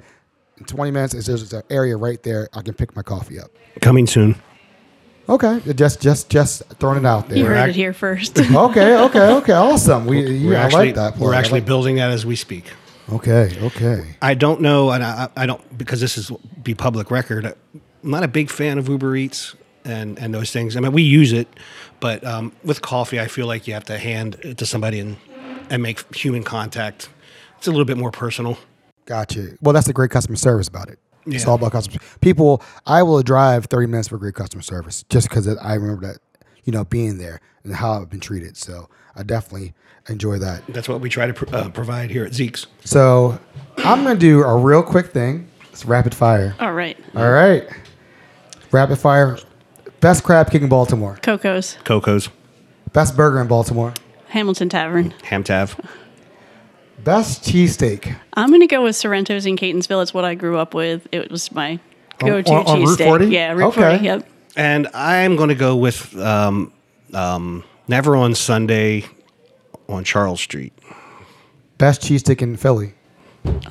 in 0.57 0.65
20 0.65 0.91
minutes, 0.91 1.25
there's 1.25 1.51
an 1.51 1.63
area 1.71 1.97
right 1.97 2.21
there 2.21 2.47
I 2.53 2.61
can 2.61 2.75
pick 2.75 2.95
my 2.95 3.01
coffee 3.01 3.39
up? 3.39 3.49
Coming 3.81 4.05
soon. 4.05 4.35
Okay, 5.27 5.61
just 5.73 6.01
just 6.01 6.29
just 6.29 6.63
throwing 6.79 6.97
it 6.97 7.05
out 7.05 7.29
there. 7.29 7.37
You 7.37 7.45
there. 7.45 7.55
heard 7.55 7.69
ac- 7.69 7.79
it 7.79 7.81
here 7.81 7.93
first. 7.93 8.37
okay, 8.39 8.97
okay, 8.97 9.31
okay, 9.35 9.53
awesome. 9.53 10.05
We 10.05 10.17
We're 10.17 10.31
yeah, 10.31 10.61
I 10.61 10.63
actually 10.65 10.85
like 10.87 10.95
that. 10.95 11.17
we're 11.17 11.33
actually 11.33 11.61
like- 11.61 11.65
building 11.65 11.95
that 11.95 12.11
as 12.11 12.25
we 12.25 12.35
speak. 12.35 12.65
Okay, 13.11 13.55
okay. 13.61 14.15
I 14.21 14.33
don't 14.33 14.61
know, 14.61 14.91
and 14.91 15.03
I, 15.03 15.29
I 15.35 15.45
don't 15.45 15.77
because 15.77 15.99
this 16.01 16.17
is 16.17 16.31
be 16.61 16.73
public 16.73 17.11
record. 17.11 17.45
I'm 17.45 17.81
not 18.03 18.23
a 18.23 18.27
big 18.27 18.49
fan 18.49 18.77
of 18.77 18.87
Uber 18.89 19.15
Eats. 19.15 19.55
and 19.85 20.17
and 20.17 20.33
those 20.33 20.51
things. 20.51 20.75
I 20.77 20.79
mean, 20.79 20.93
we 20.93 21.01
use 21.01 21.33
it, 21.33 21.47
but 21.99 22.23
um, 22.25 22.53
with 22.63 22.81
coffee, 22.81 23.19
I 23.19 23.27
feel 23.27 23.47
like 23.47 23.67
you 23.67 23.73
have 23.73 23.85
to 23.85 23.97
hand 23.97 24.35
it 24.41 24.57
to 24.59 24.65
somebody 24.65 24.99
and 24.99 25.17
and 25.69 25.81
make 25.83 26.15
human 26.15 26.43
contact. 26.43 27.09
It's 27.57 27.67
a 27.67 27.71
little 27.71 27.85
bit 27.85 27.97
more 27.97 28.11
personal. 28.11 28.57
Gotcha. 29.05 29.57
Well, 29.61 29.73
that's 29.73 29.87
the 29.87 29.93
great 29.93 30.11
customer 30.11 30.35
service 30.37 30.67
about 30.67 30.89
it. 30.89 30.99
It's 31.25 31.47
all 31.47 31.55
about 31.55 31.71
customer. 31.71 31.99
People, 32.19 32.61
I 32.85 33.01
will 33.03 33.21
drive 33.23 33.65
30 33.65 33.87
minutes 33.87 34.09
for 34.09 34.17
great 34.17 34.35
customer 34.35 34.61
service 34.61 35.03
just 35.09 35.29
because 35.29 35.47
I 35.47 35.75
remember 35.75 36.07
that, 36.07 36.17
you 36.65 36.73
know, 36.73 36.83
being 36.83 37.17
there 37.17 37.39
and 37.63 37.73
how 37.73 37.93
I've 37.93 38.09
been 38.09 38.19
treated. 38.19 38.57
So 38.57 38.89
I 39.15 39.23
definitely 39.23 39.73
enjoy 40.09 40.37
that. 40.39 40.63
That's 40.67 40.89
what 40.89 41.01
we 41.01 41.09
try 41.09 41.27
to 41.27 41.33
pr- 41.33 41.55
uh, 41.55 41.69
provide 41.69 42.09
here 42.11 42.25
at 42.25 42.33
Zeke's. 42.33 42.67
So 42.83 43.39
I'm 43.77 44.03
going 44.03 44.15
to 44.15 44.19
do 44.19 44.43
a 44.43 44.55
real 44.57 44.83
quick 44.83 45.07
thing. 45.07 45.47
It's 45.71 45.85
rapid 45.85 46.13
fire. 46.13 46.55
All 46.59 46.73
right. 46.73 46.97
All 47.15 47.31
right. 47.31 47.67
Rapid 48.71 48.97
fire. 48.99 49.37
Best 50.01 50.23
crab 50.23 50.51
cake 50.51 50.61
in 50.61 50.69
Baltimore. 50.69 51.17
Koco's, 51.21 51.77
Koco's, 51.85 52.29
Best 52.91 53.15
burger 53.15 53.39
in 53.41 53.47
Baltimore. 53.47 53.93
Hamilton 54.27 54.67
Tavern. 54.69 55.11
Ham 55.23 55.43
Tav. 55.43 55.79
Best 57.03 57.43
cheesesteak. 57.43 58.15
I'm 58.33 58.49
going 58.49 58.61
to 58.61 58.67
go 58.67 58.83
with 58.83 58.95
Sorrento's 58.95 59.45
in 59.45 59.55
Catonsville. 59.57 60.01
It's 60.01 60.13
what 60.13 60.25
I 60.25 60.35
grew 60.35 60.57
up 60.57 60.73
with. 60.73 61.07
It 61.11 61.29
was 61.31 61.51
my 61.51 61.79
On- 62.21 62.29
go-to 62.29 62.51
on- 62.53 62.65
on 62.65 62.79
Route 62.81 62.89
cheesesteak. 62.99 63.05
40? 63.05 63.25
Yeah, 63.27 63.51
Route 63.53 63.67
Okay. 63.77 63.89
40. 63.97 64.03
Yep. 64.05 64.27
And 64.55 64.87
I'm 64.93 65.35
going 65.35 65.49
to 65.49 65.55
go 65.55 65.75
with 65.75 66.15
um, 66.17 66.71
um, 67.13 67.63
Never 67.87 68.15
on 68.15 68.35
Sunday 68.35 69.05
on 69.93 70.03
Charles 70.03 70.41
Street. 70.41 70.73
Best 71.77 72.01
cheesesteak 72.01 72.41
in 72.41 72.57
Philly. 72.57 72.93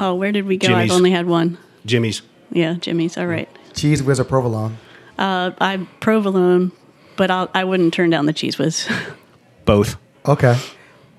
Oh, 0.01 0.15
where 0.15 0.33
did 0.33 0.47
we 0.47 0.57
go? 0.57 0.69
Jimmy's. 0.69 0.91
I've 0.91 0.97
only 0.97 1.11
had 1.11 1.27
one. 1.27 1.59
Jimmy's. 1.87 2.23
Yeah, 2.51 2.75
Jimmy's. 2.75 3.17
All 3.17 3.27
right. 3.27 3.49
Cheez 3.73 4.03
Whiz 4.03 4.21
or 4.21 4.25
provolone. 4.25 4.77
Uh, 5.19 5.53
I'm 5.59 5.87
provolone, 6.01 6.73
but 7.17 7.31
I'll, 7.31 7.51
I 7.55 7.65
wouldn't 7.65 7.95
turn 7.95 8.11
down 8.11 8.27
the 8.27 8.35
Cheez 8.35 8.59
Whiz. 8.59 8.89
Both. 9.65 9.97
Okay. 10.27 10.59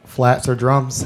Flats 0.05 0.47
or 0.47 0.55
drums. 0.55 1.05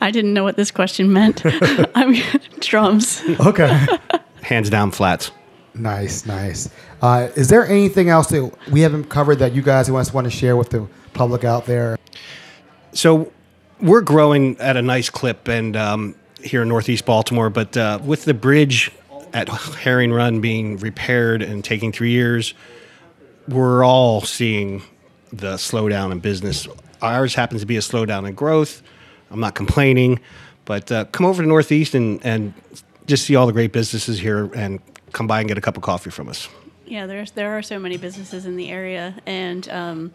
I 0.00 0.10
didn't 0.10 0.34
know 0.34 0.44
what 0.44 0.56
this 0.56 0.70
question 0.70 1.12
meant. 1.12 1.42
I 1.94 2.06
mean, 2.06 2.22
drums. 2.60 3.22
Okay. 3.40 3.86
Hands 4.42 4.70
down 4.70 4.92
flats. 4.92 5.32
nice, 5.74 6.24
nice. 6.26 6.68
Uh, 7.02 7.28
is 7.34 7.48
there 7.48 7.66
anything 7.66 8.08
else 8.08 8.28
that 8.28 8.52
we 8.70 8.82
haven't 8.82 9.04
covered 9.04 9.40
that 9.40 9.52
you 9.52 9.62
guys 9.62 9.90
want 9.90 10.12
want 10.14 10.26
to 10.26 10.30
share 10.30 10.56
with 10.56 10.70
the 10.70 10.86
public 11.12 11.42
out 11.44 11.66
there? 11.66 11.98
So 12.94 13.32
we're 13.80 14.02
growing 14.02 14.56
at 14.60 14.76
a 14.76 14.82
nice 14.82 15.10
clip 15.10 15.48
and 15.48 15.76
um, 15.76 16.14
here 16.40 16.62
in 16.62 16.68
Northeast 16.68 17.04
Baltimore, 17.04 17.50
but 17.50 17.76
uh, 17.76 17.98
with 18.04 18.24
the 18.24 18.34
bridge 18.34 18.92
at 19.32 19.48
Herring 19.48 20.12
Run 20.12 20.40
being 20.40 20.76
repaired 20.78 21.42
and 21.42 21.64
taking 21.64 21.90
three 21.90 22.12
years, 22.12 22.54
we're 23.48 23.84
all 23.84 24.20
seeing 24.20 24.82
the 25.32 25.54
slowdown 25.54 26.12
in 26.12 26.20
business. 26.20 26.68
Ours 27.02 27.34
happens 27.34 27.62
to 27.62 27.66
be 27.66 27.76
a 27.76 27.80
slowdown 27.80 28.28
in 28.28 28.34
growth. 28.34 28.80
I'm 29.32 29.40
not 29.40 29.56
complaining, 29.56 30.20
but 30.64 30.90
uh, 30.92 31.06
come 31.06 31.26
over 31.26 31.42
to 31.42 31.48
Northeast 31.48 31.96
and, 31.96 32.24
and 32.24 32.54
just 33.06 33.26
see 33.26 33.34
all 33.34 33.46
the 33.46 33.52
great 33.52 33.72
businesses 33.72 34.20
here 34.20 34.48
and 34.54 34.80
come 35.12 35.26
by 35.26 35.40
and 35.40 35.48
get 35.48 35.58
a 35.58 35.60
cup 35.60 35.76
of 35.76 35.82
coffee 35.82 36.10
from 36.10 36.28
us. 36.28 36.48
Yeah, 36.86 37.06
there's 37.06 37.30
there 37.32 37.56
are 37.56 37.62
so 37.62 37.78
many 37.78 37.96
businesses 37.96 38.46
in 38.46 38.56
the 38.56 38.70
area, 38.70 39.14
and 39.26 39.68
um, 39.70 40.12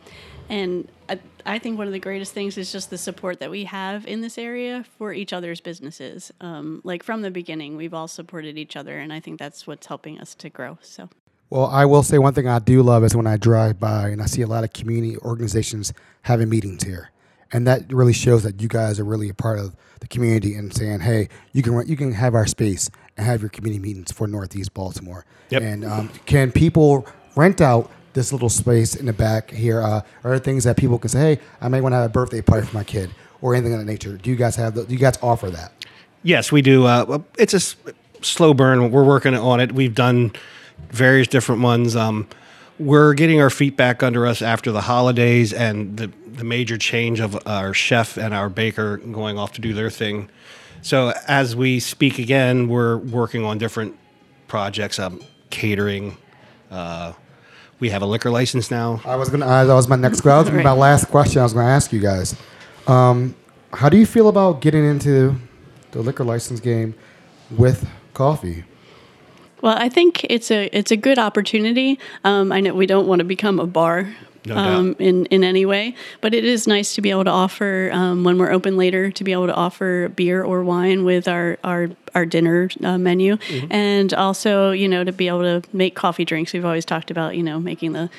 and 0.49 0.88
I, 1.08 1.19
I 1.45 1.60
think 1.60 1.77
one 1.77 1.88
of 1.88 1.93
the 1.93 1.99
greatest 1.99 2.34
things 2.34 2.58
is 2.58 2.71
just 2.71 2.89
the 2.89 2.97
support 2.97 3.39
that 3.39 3.49
we 3.49 3.63
have 3.65 4.05
in 4.05 4.21
this 4.21 4.38
area 4.38 4.86
for 4.97 5.13
each 5.13 5.34
other's 5.34 5.62
businesses. 5.62 6.32
Um, 6.41 6.82
like 6.84 7.03
from 7.03 7.21
the 7.21 7.32
beginning, 7.32 7.75
we've 7.75 7.93
all 7.93 8.08
supported 8.08 8.58
each 8.58 8.75
other, 8.75 8.97
and 8.97 9.12
I 9.12 9.19
think 9.19 9.39
that's 9.39 9.65
what's 9.65 9.88
helping 9.88 10.19
us 10.19 10.36
to 10.36 10.49
grow. 10.49 10.77
So. 10.82 11.10
Well, 11.49 11.65
I 11.65 11.86
will 11.86 12.03
say 12.03 12.19
one 12.19 12.36
thing 12.36 12.47
I 12.47 12.60
do 12.60 12.84
love 12.84 13.03
is 13.03 13.15
when 13.15 13.25
I 13.25 13.38
drive 13.38 13.79
by 13.79 14.10
and 14.10 14.21
I 14.21 14.27
see 14.27 14.43
a 14.43 14.47
lot 14.47 14.63
of 14.63 14.71
community 14.71 15.17
organizations 15.17 15.93
having 16.23 16.49
meetings 16.49 16.84
here, 16.84 17.10
and 17.51 17.65
that 17.65 17.91
really 17.91 18.13
shows 18.13 18.43
that 18.43 18.62
you 18.62 18.67
guys 18.67 18.99
are 18.99 19.03
really 19.05 19.29
a 19.29 19.34
part 19.34 19.58
of 19.58 19.75
the 19.99 20.08
community 20.08 20.53
and 20.53 20.71
saying, 20.71 20.99
"Hey, 20.99 21.29
you 21.51 21.63
can 21.63 21.88
you 21.88 21.97
can 21.97 22.12
have 22.12 22.36
our 22.36 22.45
space 22.45 22.91
and 23.19 23.27
have 23.27 23.41
your 23.41 23.49
community 23.49 23.79
meetings 23.82 24.12
for 24.12 24.27
Northeast 24.27 24.73
Baltimore." 24.73 25.25
Yep. 25.49 25.62
And 25.62 25.86
um, 25.86 26.10
can 26.25 26.51
people 26.51 27.05
rent 27.36 27.62
out 27.62 27.91
this 28.13 28.34
little 28.34 28.49
space 28.49 28.95
in 28.95 29.05
the 29.05 29.13
back 29.13 29.51
here? 29.51 29.82
Uh, 29.82 30.01
are 30.23 30.32
there 30.32 30.39
things 30.39 30.63
that 30.63 30.77
people 30.77 30.97
can 30.97 31.10
say, 31.10 31.36
"Hey, 31.36 31.41
I 31.62 31.67
may 31.67 31.82
want 31.82 31.93
to 31.93 31.97
have 31.97 32.10
a 32.10 32.13
birthday 32.13 32.41
party 32.41 32.65
for 32.65 32.75
my 32.75 32.84
kid," 32.84 33.12
or 33.41 33.53
anything 33.53 33.73
of 33.73 33.79
that 33.79 33.86
nature? 33.86 34.17
Do 34.17 34.29
you 34.29 34.36
guys 34.36 34.55
have? 34.55 34.75
The, 34.75 34.86
do 34.86 34.93
you 34.93 34.99
guys 34.99 35.17
offer 35.21 35.49
that? 35.51 35.71
Yes, 36.23 36.51
we 36.51 36.62
do. 36.62 36.86
Uh, 36.86 37.19
it's 37.38 37.53
a 37.53 37.58
s- 37.58 37.75
slow 38.21 38.53
burn. 38.53 38.91
We're 38.91 39.05
working 39.05 39.34
on 39.36 39.60
it. 39.60 39.71
We've 39.71 39.95
done 39.95 40.32
various 40.89 41.27
different 41.27 41.62
ones. 41.62 41.95
Um, 41.95 42.27
we're 42.79 43.13
getting 43.13 43.41
our 43.41 43.49
feet 43.49 43.75
back 43.75 44.03
under 44.03 44.25
us 44.25 44.41
after 44.41 44.71
the 44.71 44.82
holidays 44.82 45.51
and 45.53 45.97
the, 45.97 46.12
the 46.27 46.43
major 46.45 46.77
change 46.77 47.19
of 47.19 47.38
our 47.45 47.73
chef 47.73 48.17
and 48.17 48.34
our 48.34 48.49
baker 48.49 48.97
going 48.97 49.38
off 49.38 49.51
to 49.53 49.62
do 49.62 49.73
their 49.73 49.89
thing. 49.89 50.29
So 50.81 51.13
as 51.27 51.55
we 51.55 51.79
speak 51.79 52.19
again, 52.19 52.67
we're 52.67 52.97
working 52.97 53.45
on 53.45 53.57
different 53.57 53.97
projects, 54.47 54.99
um, 54.99 55.21
catering. 55.49 56.17
Uh, 56.71 57.13
we 57.79 57.89
have 57.89 58.01
a 58.01 58.05
liquor 58.05 58.29
license 58.29 58.69
now. 58.69 59.01
I 59.05 59.15
was 59.15 59.29
gonna. 59.29 59.45
Uh, 59.45 59.65
that 59.65 59.73
was 59.73 59.87
my 59.87 59.95
next. 59.95 60.21
That 60.21 60.37
was 60.37 60.49
gonna 60.49 60.63
my 60.63 60.71
last 60.71 61.09
question. 61.09 61.39
I 61.39 61.43
was 61.43 61.53
gonna 61.53 61.69
ask 61.69 61.93
you 61.93 61.99
guys. 61.99 62.35
Um, 62.87 63.35
how 63.73 63.89
do 63.89 63.97
you 63.97 64.05
feel 64.05 64.27
about 64.27 64.61
getting 64.61 64.83
into 64.83 65.35
the 65.91 66.01
liquor 66.01 66.23
license 66.23 66.59
game 66.59 66.95
with 67.51 67.87
coffee? 68.13 68.65
Well, 69.61 69.75
I 69.77 69.89
think 69.89 70.25
it's 70.25 70.51
a 70.51 70.69
it's 70.75 70.91
a 70.91 70.97
good 70.97 71.19
opportunity. 71.19 71.99
Um, 72.23 72.51
I 72.51 72.59
know 72.61 72.73
we 72.73 72.85
don't 72.85 73.07
want 73.07 73.19
to 73.19 73.25
become 73.25 73.59
a 73.59 73.67
bar 73.67 74.13
No 74.55 74.62
um, 74.62 74.95
in 74.99 75.25
in 75.27 75.43
any 75.43 75.65
way, 75.65 75.95
but 76.21 76.33
it 76.33 76.45
is 76.45 76.67
nice 76.67 76.95
to 76.95 77.01
be 77.01 77.09
able 77.09 77.25
to 77.25 77.31
offer 77.31 77.89
um, 77.93 78.23
when 78.23 78.38
we're 78.38 78.51
open 78.51 78.77
later 78.77 79.12
to 79.12 79.23
be 79.23 79.31
able 79.31 79.47
to 79.47 79.55
offer 79.55 80.09
beer 80.09 80.43
or 80.43 80.63
wine 80.63 81.05
with 81.05 81.27
our 81.27 81.57
our 81.63 81.89
our 82.15 82.25
dinner 82.25 82.69
uh, 82.83 82.97
menu, 82.97 83.38
and 83.69 84.13
also 84.13 84.71
you 84.71 84.88
know 84.88 85.03
to 85.03 85.12
be 85.12 85.27
able 85.27 85.41
to 85.41 85.62
make 85.73 85.95
coffee 85.95 86.25
drinks. 86.25 86.53
We've 86.53 86.65
always 86.65 86.85
talked 86.85 87.12
about 87.12 87.35
you 87.35 87.43
know 87.43 87.59
making 87.59 87.93
the 87.93 88.09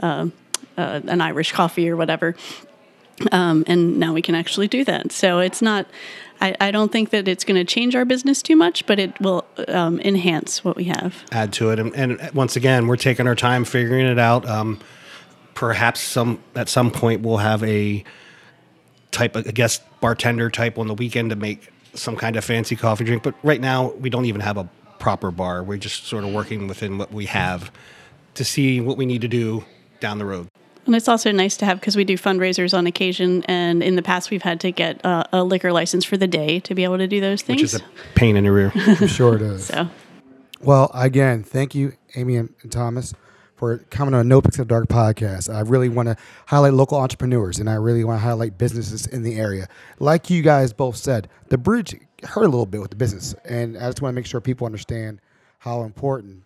uh, 0.00 0.28
uh, 0.76 1.00
an 1.06 1.20
Irish 1.20 1.52
coffee 1.52 1.88
or 1.88 1.96
whatever 1.96 2.34
um, 3.32 3.64
and 3.66 3.98
now 3.98 4.12
we 4.12 4.22
can 4.22 4.34
actually 4.34 4.68
do 4.68 4.84
that. 4.84 5.12
So 5.12 5.38
it's 5.38 5.62
not. 5.62 5.86
I, 6.42 6.56
I 6.58 6.70
don't 6.70 6.90
think 6.90 7.10
that 7.10 7.28
it's 7.28 7.44
going 7.44 7.56
to 7.56 7.70
change 7.70 7.94
our 7.94 8.06
business 8.06 8.40
too 8.40 8.56
much, 8.56 8.86
but 8.86 8.98
it 8.98 9.20
will 9.20 9.44
um, 9.68 10.00
enhance 10.00 10.64
what 10.64 10.74
we 10.74 10.84
have. 10.84 11.22
add 11.32 11.52
to 11.54 11.70
it. 11.70 11.78
And, 11.78 11.94
and 11.94 12.30
once 12.32 12.56
again, 12.56 12.86
we're 12.86 12.96
taking 12.96 13.26
our 13.26 13.34
time 13.34 13.66
figuring 13.66 14.06
it 14.06 14.18
out. 14.18 14.48
Um, 14.48 14.80
perhaps 15.60 16.00
some 16.00 16.42
at 16.54 16.70
some 16.70 16.90
point 16.90 17.20
we'll 17.20 17.36
have 17.36 17.62
a 17.64 18.02
type 19.10 19.36
of 19.36 19.46
a 19.46 19.52
guest 19.52 19.82
bartender 20.00 20.48
type 20.48 20.78
on 20.78 20.86
the 20.86 20.94
weekend 20.94 21.28
to 21.28 21.36
make 21.36 21.70
some 21.92 22.16
kind 22.16 22.36
of 22.36 22.42
fancy 22.42 22.74
coffee 22.74 23.04
drink. 23.04 23.22
But 23.22 23.34
right 23.42 23.60
now, 23.60 23.90
we 23.90 24.08
don't 24.08 24.24
even 24.24 24.40
have 24.40 24.56
a 24.56 24.66
proper 24.98 25.30
bar. 25.30 25.62
We're 25.62 25.76
just 25.76 26.06
sort 26.06 26.24
of 26.24 26.32
working 26.32 26.66
within 26.66 26.96
what 26.96 27.12
we 27.12 27.26
have 27.26 27.70
to 28.36 28.44
see 28.44 28.80
what 28.80 28.96
we 28.96 29.04
need 29.04 29.20
to 29.20 29.28
do 29.28 29.62
down 30.00 30.16
the 30.16 30.24
road. 30.24 30.48
And 30.86 30.96
it's 30.96 31.08
also 31.08 31.30
nice 31.30 31.58
to 31.58 31.66
have 31.66 31.78
because 31.78 31.94
we 31.94 32.04
do 32.04 32.16
fundraisers 32.16 32.72
on 32.72 32.86
occasion, 32.86 33.44
and 33.44 33.82
in 33.82 33.96
the 33.96 34.02
past 34.02 34.30
we've 34.30 34.40
had 34.40 34.60
to 34.60 34.72
get 34.72 35.04
uh, 35.04 35.24
a 35.30 35.44
liquor 35.44 35.74
license 35.74 36.06
for 36.06 36.16
the 36.16 36.26
day 36.26 36.60
to 36.60 36.74
be 36.74 36.84
able 36.84 36.96
to 36.96 37.06
do 37.06 37.20
those 37.20 37.42
things. 37.42 37.60
Which 37.60 37.74
is 37.74 37.74
a 37.74 37.84
pain 38.14 38.38
in 38.38 38.44
the 38.44 38.50
rear. 38.50 38.72
I'm 38.74 39.06
sure 39.08 39.36
it 39.36 39.42
is. 39.42 39.66
so 39.66 39.90
Well, 40.62 40.90
again, 40.94 41.42
thank 41.42 41.74
you, 41.74 41.92
Amy 42.16 42.36
and, 42.36 42.54
and 42.62 42.72
Thomas, 42.72 43.12
for 43.60 43.76
coming 43.90 44.14
on 44.14 44.26
No 44.26 44.40
Picks 44.40 44.58
of 44.58 44.68
Dark 44.68 44.88
podcast. 44.88 45.54
I 45.54 45.60
really 45.60 45.90
want 45.90 46.08
to 46.08 46.16
highlight 46.46 46.72
local 46.72 46.96
entrepreneurs, 46.96 47.58
and 47.58 47.68
I 47.68 47.74
really 47.74 48.04
want 48.04 48.18
to 48.18 48.24
highlight 48.24 48.56
businesses 48.56 49.06
in 49.06 49.22
the 49.22 49.36
area. 49.36 49.68
Like 49.98 50.30
you 50.30 50.40
guys 50.40 50.72
both 50.72 50.96
said, 50.96 51.28
the 51.50 51.58
bridge 51.58 51.94
hurt 52.22 52.44
a 52.44 52.48
little 52.48 52.64
bit 52.64 52.80
with 52.80 52.88
the 52.88 52.96
business, 52.96 53.34
and 53.44 53.76
I 53.76 53.82
just 53.82 54.00
want 54.00 54.14
to 54.14 54.16
make 54.16 54.24
sure 54.24 54.40
people 54.40 54.64
understand 54.64 55.20
how 55.58 55.82
important 55.82 56.44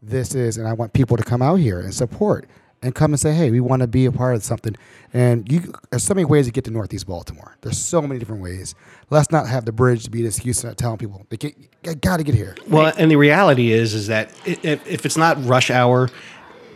this 0.00 0.34
is, 0.34 0.56
and 0.56 0.66
I 0.66 0.72
want 0.72 0.94
people 0.94 1.18
to 1.18 1.22
come 1.22 1.42
out 1.42 1.56
here 1.56 1.80
and 1.80 1.92
support 1.92 2.48
and 2.82 2.94
come 2.94 3.12
and 3.12 3.20
say, 3.20 3.34
"Hey, 3.34 3.50
we 3.50 3.60
want 3.60 3.80
to 3.80 3.86
be 3.86 4.06
a 4.06 4.12
part 4.12 4.34
of 4.34 4.42
something." 4.42 4.74
And 5.12 5.50
you, 5.52 5.74
there's 5.90 6.02
so 6.02 6.14
many 6.14 6.24
ways 6.24 6.46
to 6.46 6.52
get 6.52 6.64
to 6.64 6.70
Northeast 6.70 7.06
Baltimore. 7.06 7.58
There's 7.60 7.78
so 7.78 8.00
many 8.00 8.18
different 8.18 8.42
ways. 8.42 8.74
Let's 9.10 9.30
not 9.30 9.48
have 9.48 9.66
the 9.66 9.72
bridge 9.72 10.04
to 10.04 10.10
be 10.10 10.22
the 10.22 10.28
excuse 10.28 10.64
not 10.64 10.78
telling 10.78 10.96
people 10.96 11.26
they 11.28 11.36
get, 11.36 12.00
got 12.00 12.16
to 12.18 12.22
get 12.22 12.34
here. 12.34 12.56
Well, 12.68 12.90
and 12.96 13.10
the 13.10 13.16
reality 13.16 13.72
is, 13.72 13.92
is 13.92 14.06
that 14.06 14.32
if, 14.46 14.86
if 14.86 15.04
it's 15.04 15.18
not 15.18 15.44
rush 15.44 15.70
hour, 15.70 16.08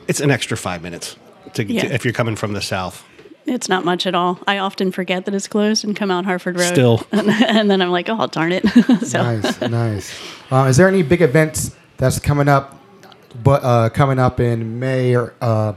it's 0.08 0.20
an 0.20 0.30
extra 0.30 0.56
five 0.56 0.82
minutes 0.82 1.16
to, 1.54 1.64
Yeah. 1.64 1.82
to 1.82 1.94
if 1.94 2.04
you're 2.04 2.12
coming 2.14 2.34
from 2.36 2.52
the 2.54 2.60
south. 2.60 3.04
it's 3.46 3.68
not 3.68 3.84
much 3.84 4.06
at 4.06 4.14
all. 4.14 4.38
I 4.46 4.58
often 4.58 4.90
forget 4.92 5.24
that 5.26 5.34
it's 5.34 5.48
closed 5.48 5.84
and 5.84 5.94
come 5.96 6.10
out 6.10 6.24
Harford 6.24 6.58
Road. 6.58 6.72
Still. 6.72 7.06
and 7.12 7.70
then 7.70 7.80
I'm 7.80 7.90
like, 7.90 8.08
oh, 8.08 8.26
darn 8.26 8.52
it. 8.52 8.66
so 9.06 9.22
Nice, 9.22 9.60
nice. 9.62 10.12
Uh, 10.50 10.64
is 10.68 10.76
there 10.76 10.88
any 10.88 11.02
big 11.02 11.22
events 11.22 11.74
that's 11.96 12.18
coming 12.18 12.48
up, 12.48 12.78
but 13.42 13.62
uh, 13.64 13.88
coming 13.90 14.18
up 14.18 14.40
in 14.40 14.78
May 14.78 15.14
or 15.16 15.32
uh, 15.40 15.72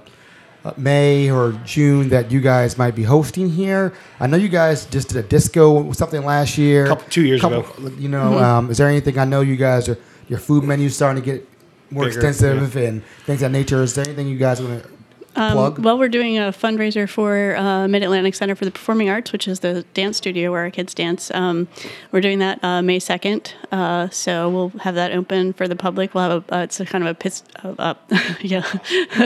uh, 0.65 0.74
May 0.78 1.32
or 1.32 1.54
June 1.65 2.10
that 2.10 2.30
you 2.32 2.39
guys 2.41 2.78
might 2.78 2.94
be 2.96 3.04
hosting 3.04 3.50
here? 3.50 3.94
I 4.20 4.28
know 4.28 4.38
you 4.38 4.50
guys 4.50 4.86
just 4.86 5.08
did 5.10 5.17
a 5.17 5.24
disco 5.28 5.91
something 5.94 6.24
last 6.26 6.58
year, 6.58 6.88
Couple- 6.88 7.08
two 7.10 7.26
years 7.26 7.41
Couple- 7.41 7.60
ago. 7.86 7.96
You 7.98 8.10
know, 8.10 8.38
um, 8.38 8.70
is 8.70 8.78
there 8.78 8.88
anything? 8.89 9.17
I 9.17 9.26
know 9.26 9.41
you 9.41 9.56
guys 9.56 9.88
are 9.89 9.98
your 10.28 10.39
food 10.39 10.63
menu's 10.63 10.96
starting 10.96 11.22
to 11.24 11.26
get 11.26 11.48
more 11.91 12.06
Bigger, 12.06 12.19
extensive 12.19 12.75
and 12.75 13.04
things 13.25 13.41
of 13.41 13.51
that 13.51 13.58
nature. 13.58 13.84
Is 13.84 13.95
there 13.95 14.06
anything 14.06 14.27
you 14.27 14.38
guys 14.38 14.62
want 14.62 14.84
to 14.84 14.89
plug? 15.34 15.80
Well, 15.80 15.97
we're 15.97 16.10
doing 16.10 16.38
a 16.38 16.51
fundraiser 16.51 17.08
for 17.08 17.56
uh, 17.56 17.88
Mid 17.88 18.04
Atlantic 18.04 18.36
Center 18.36 18.56
for 18.56 18.65
the 18.65 18.71
Performing 18.71 19.10
Arts, 19.10 19.32
which 19.32 19.47
is 19.47 19.60
the 19.60 19.84
dance 19.93 20.17
studio 20.17 20.51
where 20.51 20.62
our 20.62 20.71
kids 20.71 20.93
dance. 20.93 21.32
Um, 21.32 21.67
we're 22.12 22.21
doing 22.21 22.39
that 22.39 22.63
uh, 22.63 22.82
May 22.82 22.99
2nd. 22.99 23.54
Uh, 23.71 24.10
so 24.10 24.49
we'll 24.49 24.69
have 24.80 24.95
that 24.95 25.12
open 25.12 25.54
for 25.54 25.67
the 25.67 25.75
public. 25.75 26.13
We'll 26.13 26.30
have 26.30 26.49
a, 26.49 26.56
uh, 26.56 26.63
it's 26.63 26.80
a 26.80 26.86
kind 26.86 27.04
of 27.04 27.10
a, 27.10 27.13
pis- 27.13 27.43
uh, 27.63 27.75
uh, 27.77 27.93
yeah, 28.41 28.65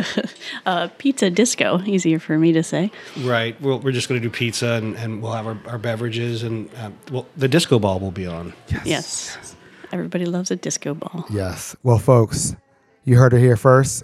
uh, 0.65 0.89
pizza 0.97 1.30
disco, 1.30 1.82
easier 1.86 2.19
for 2.19 2.38
me 2.38 2.51
to 2.54 2.63
say. 2.63 2.91
Right. 3.21 3.60
We're, 3.62 3.78
we're 3.78 3.91
just 3.91 4.10
going 4.10 4.21
to 4.21 4.28
do 4.28 4.32
pizza 4.32 4.73
and, 4.73 4.95
and 4.95 5.21
we'll 5.21 5.34
have 5.34 5.47
our, 5.47 5.58
our 5.67 5.78
beverages 5.78 6.43
and 6.43 6.69
uh, 6.75 6.91
well, 7.12 7.28
the 7.38 7.47
disco 7.47 7.80
ball 7.80 7.99
will 7.99 8.12
be 8.12 8.28
on. 8.28 8.54
Yes. 8.84 9.56
Everybody 9.91 10.26
loves 10.26 10.52
a 10.52 10.56
disco 10.56 10.93
ball. 10.93 11.26
Yes. 11.30 11.76
Well, 11.84 11.98
folks, 12.00 12.56
you 13.04 13.17
heard 13.17 13.34
it 13.34 13.39
here 13.39 13.56
first. 13.58 14.04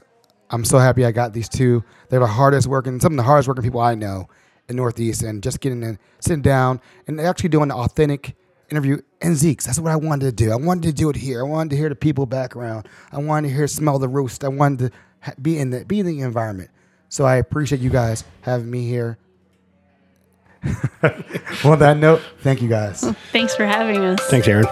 I'm 0.50 0.66
so 0.66 0.78
happy 0.80 1.06
I 1.06 1.12
got 1.12 1.34
these 1.34 1.48
two. 1.50 1.84
They're 2.10 2.20
the 2.20 2.28
hardest 2.28 2.68
working, 2.68 3.00
some 3.00 3.14
of 3.14 3.18
the 3.18 3.24
hardest 3.24 3.48
working 3.48 3.64
people 3.64 3.80
I 3.80 3.96
know 3.96 4.28
in 4.68 4.76
Northeast, 4.76 5.24
and 5.24 5.42
just 5.42 5.60
getting 5.62 5.82
in, 5.82 5.98
sitting 6.20 6.42
down 6.42 6.82
and 7.08 7.20
actually 7.22 7.50
doing 7.50 7.70
the 7.70 7.76
authentic 7.76 8.36
interview 8.70 9.02
in 9.22 9.36
Zeke's. 9.36 9.66
That's 9.66 9.80
what 9.80 9.92
I 9.92 9.96
wanted 9.96 10.26
to 10.26 10.32
do. 10.32 10.52
I 10.52 10.56
wanted 10.56 10.84
to 10.84 10.94
do 10.94 11.10
it 11.10 11.16
here. 11.16 11.40
I 11.42 11.48
wanted 11.48 11.72
to 11.72 11.78
hear 11.78 11.90
the 11.90 11.96
people 11.96 12.26
background. 12.26 12.88
I 13.12 13.20
wanted 13.20 13.50
to 13.50 13.54
hear 13.54 13.68
smell 13.68 14.00
the 14.00 14.08
roast. 14.10 14.44
I 14.44 14.50
wanted 14.50 14.80
to 14.92 14.98
ha- 15.22 15.34
be 15.42 15.58
in 15.58 15.70
the 15.70 15.86
be 15.86 16.00
in 16.00 16.06
the 16.06 16.20
environment. 16.22 16.70
So 17.10 17.26
I 17.26 17.36
appreciate 17.36 17.82
you 17.82 17.90
guys 17.90 18.24
having 18.42 18.70
me 18.70 18.88
here. 18.88 19.18
On 21.66 21.80
that 21.80 21.98
note, 21.98 22.22
thank 22.42 22.62
you 22.62 22.70
guys. 22.70 23.02
Thanks 23.32 23.56
for 23.56 23.66
having 23.66 24.04
us. 24.04 24.20
Thanks, 24.30 24.48
Aaron. 24.48 24.66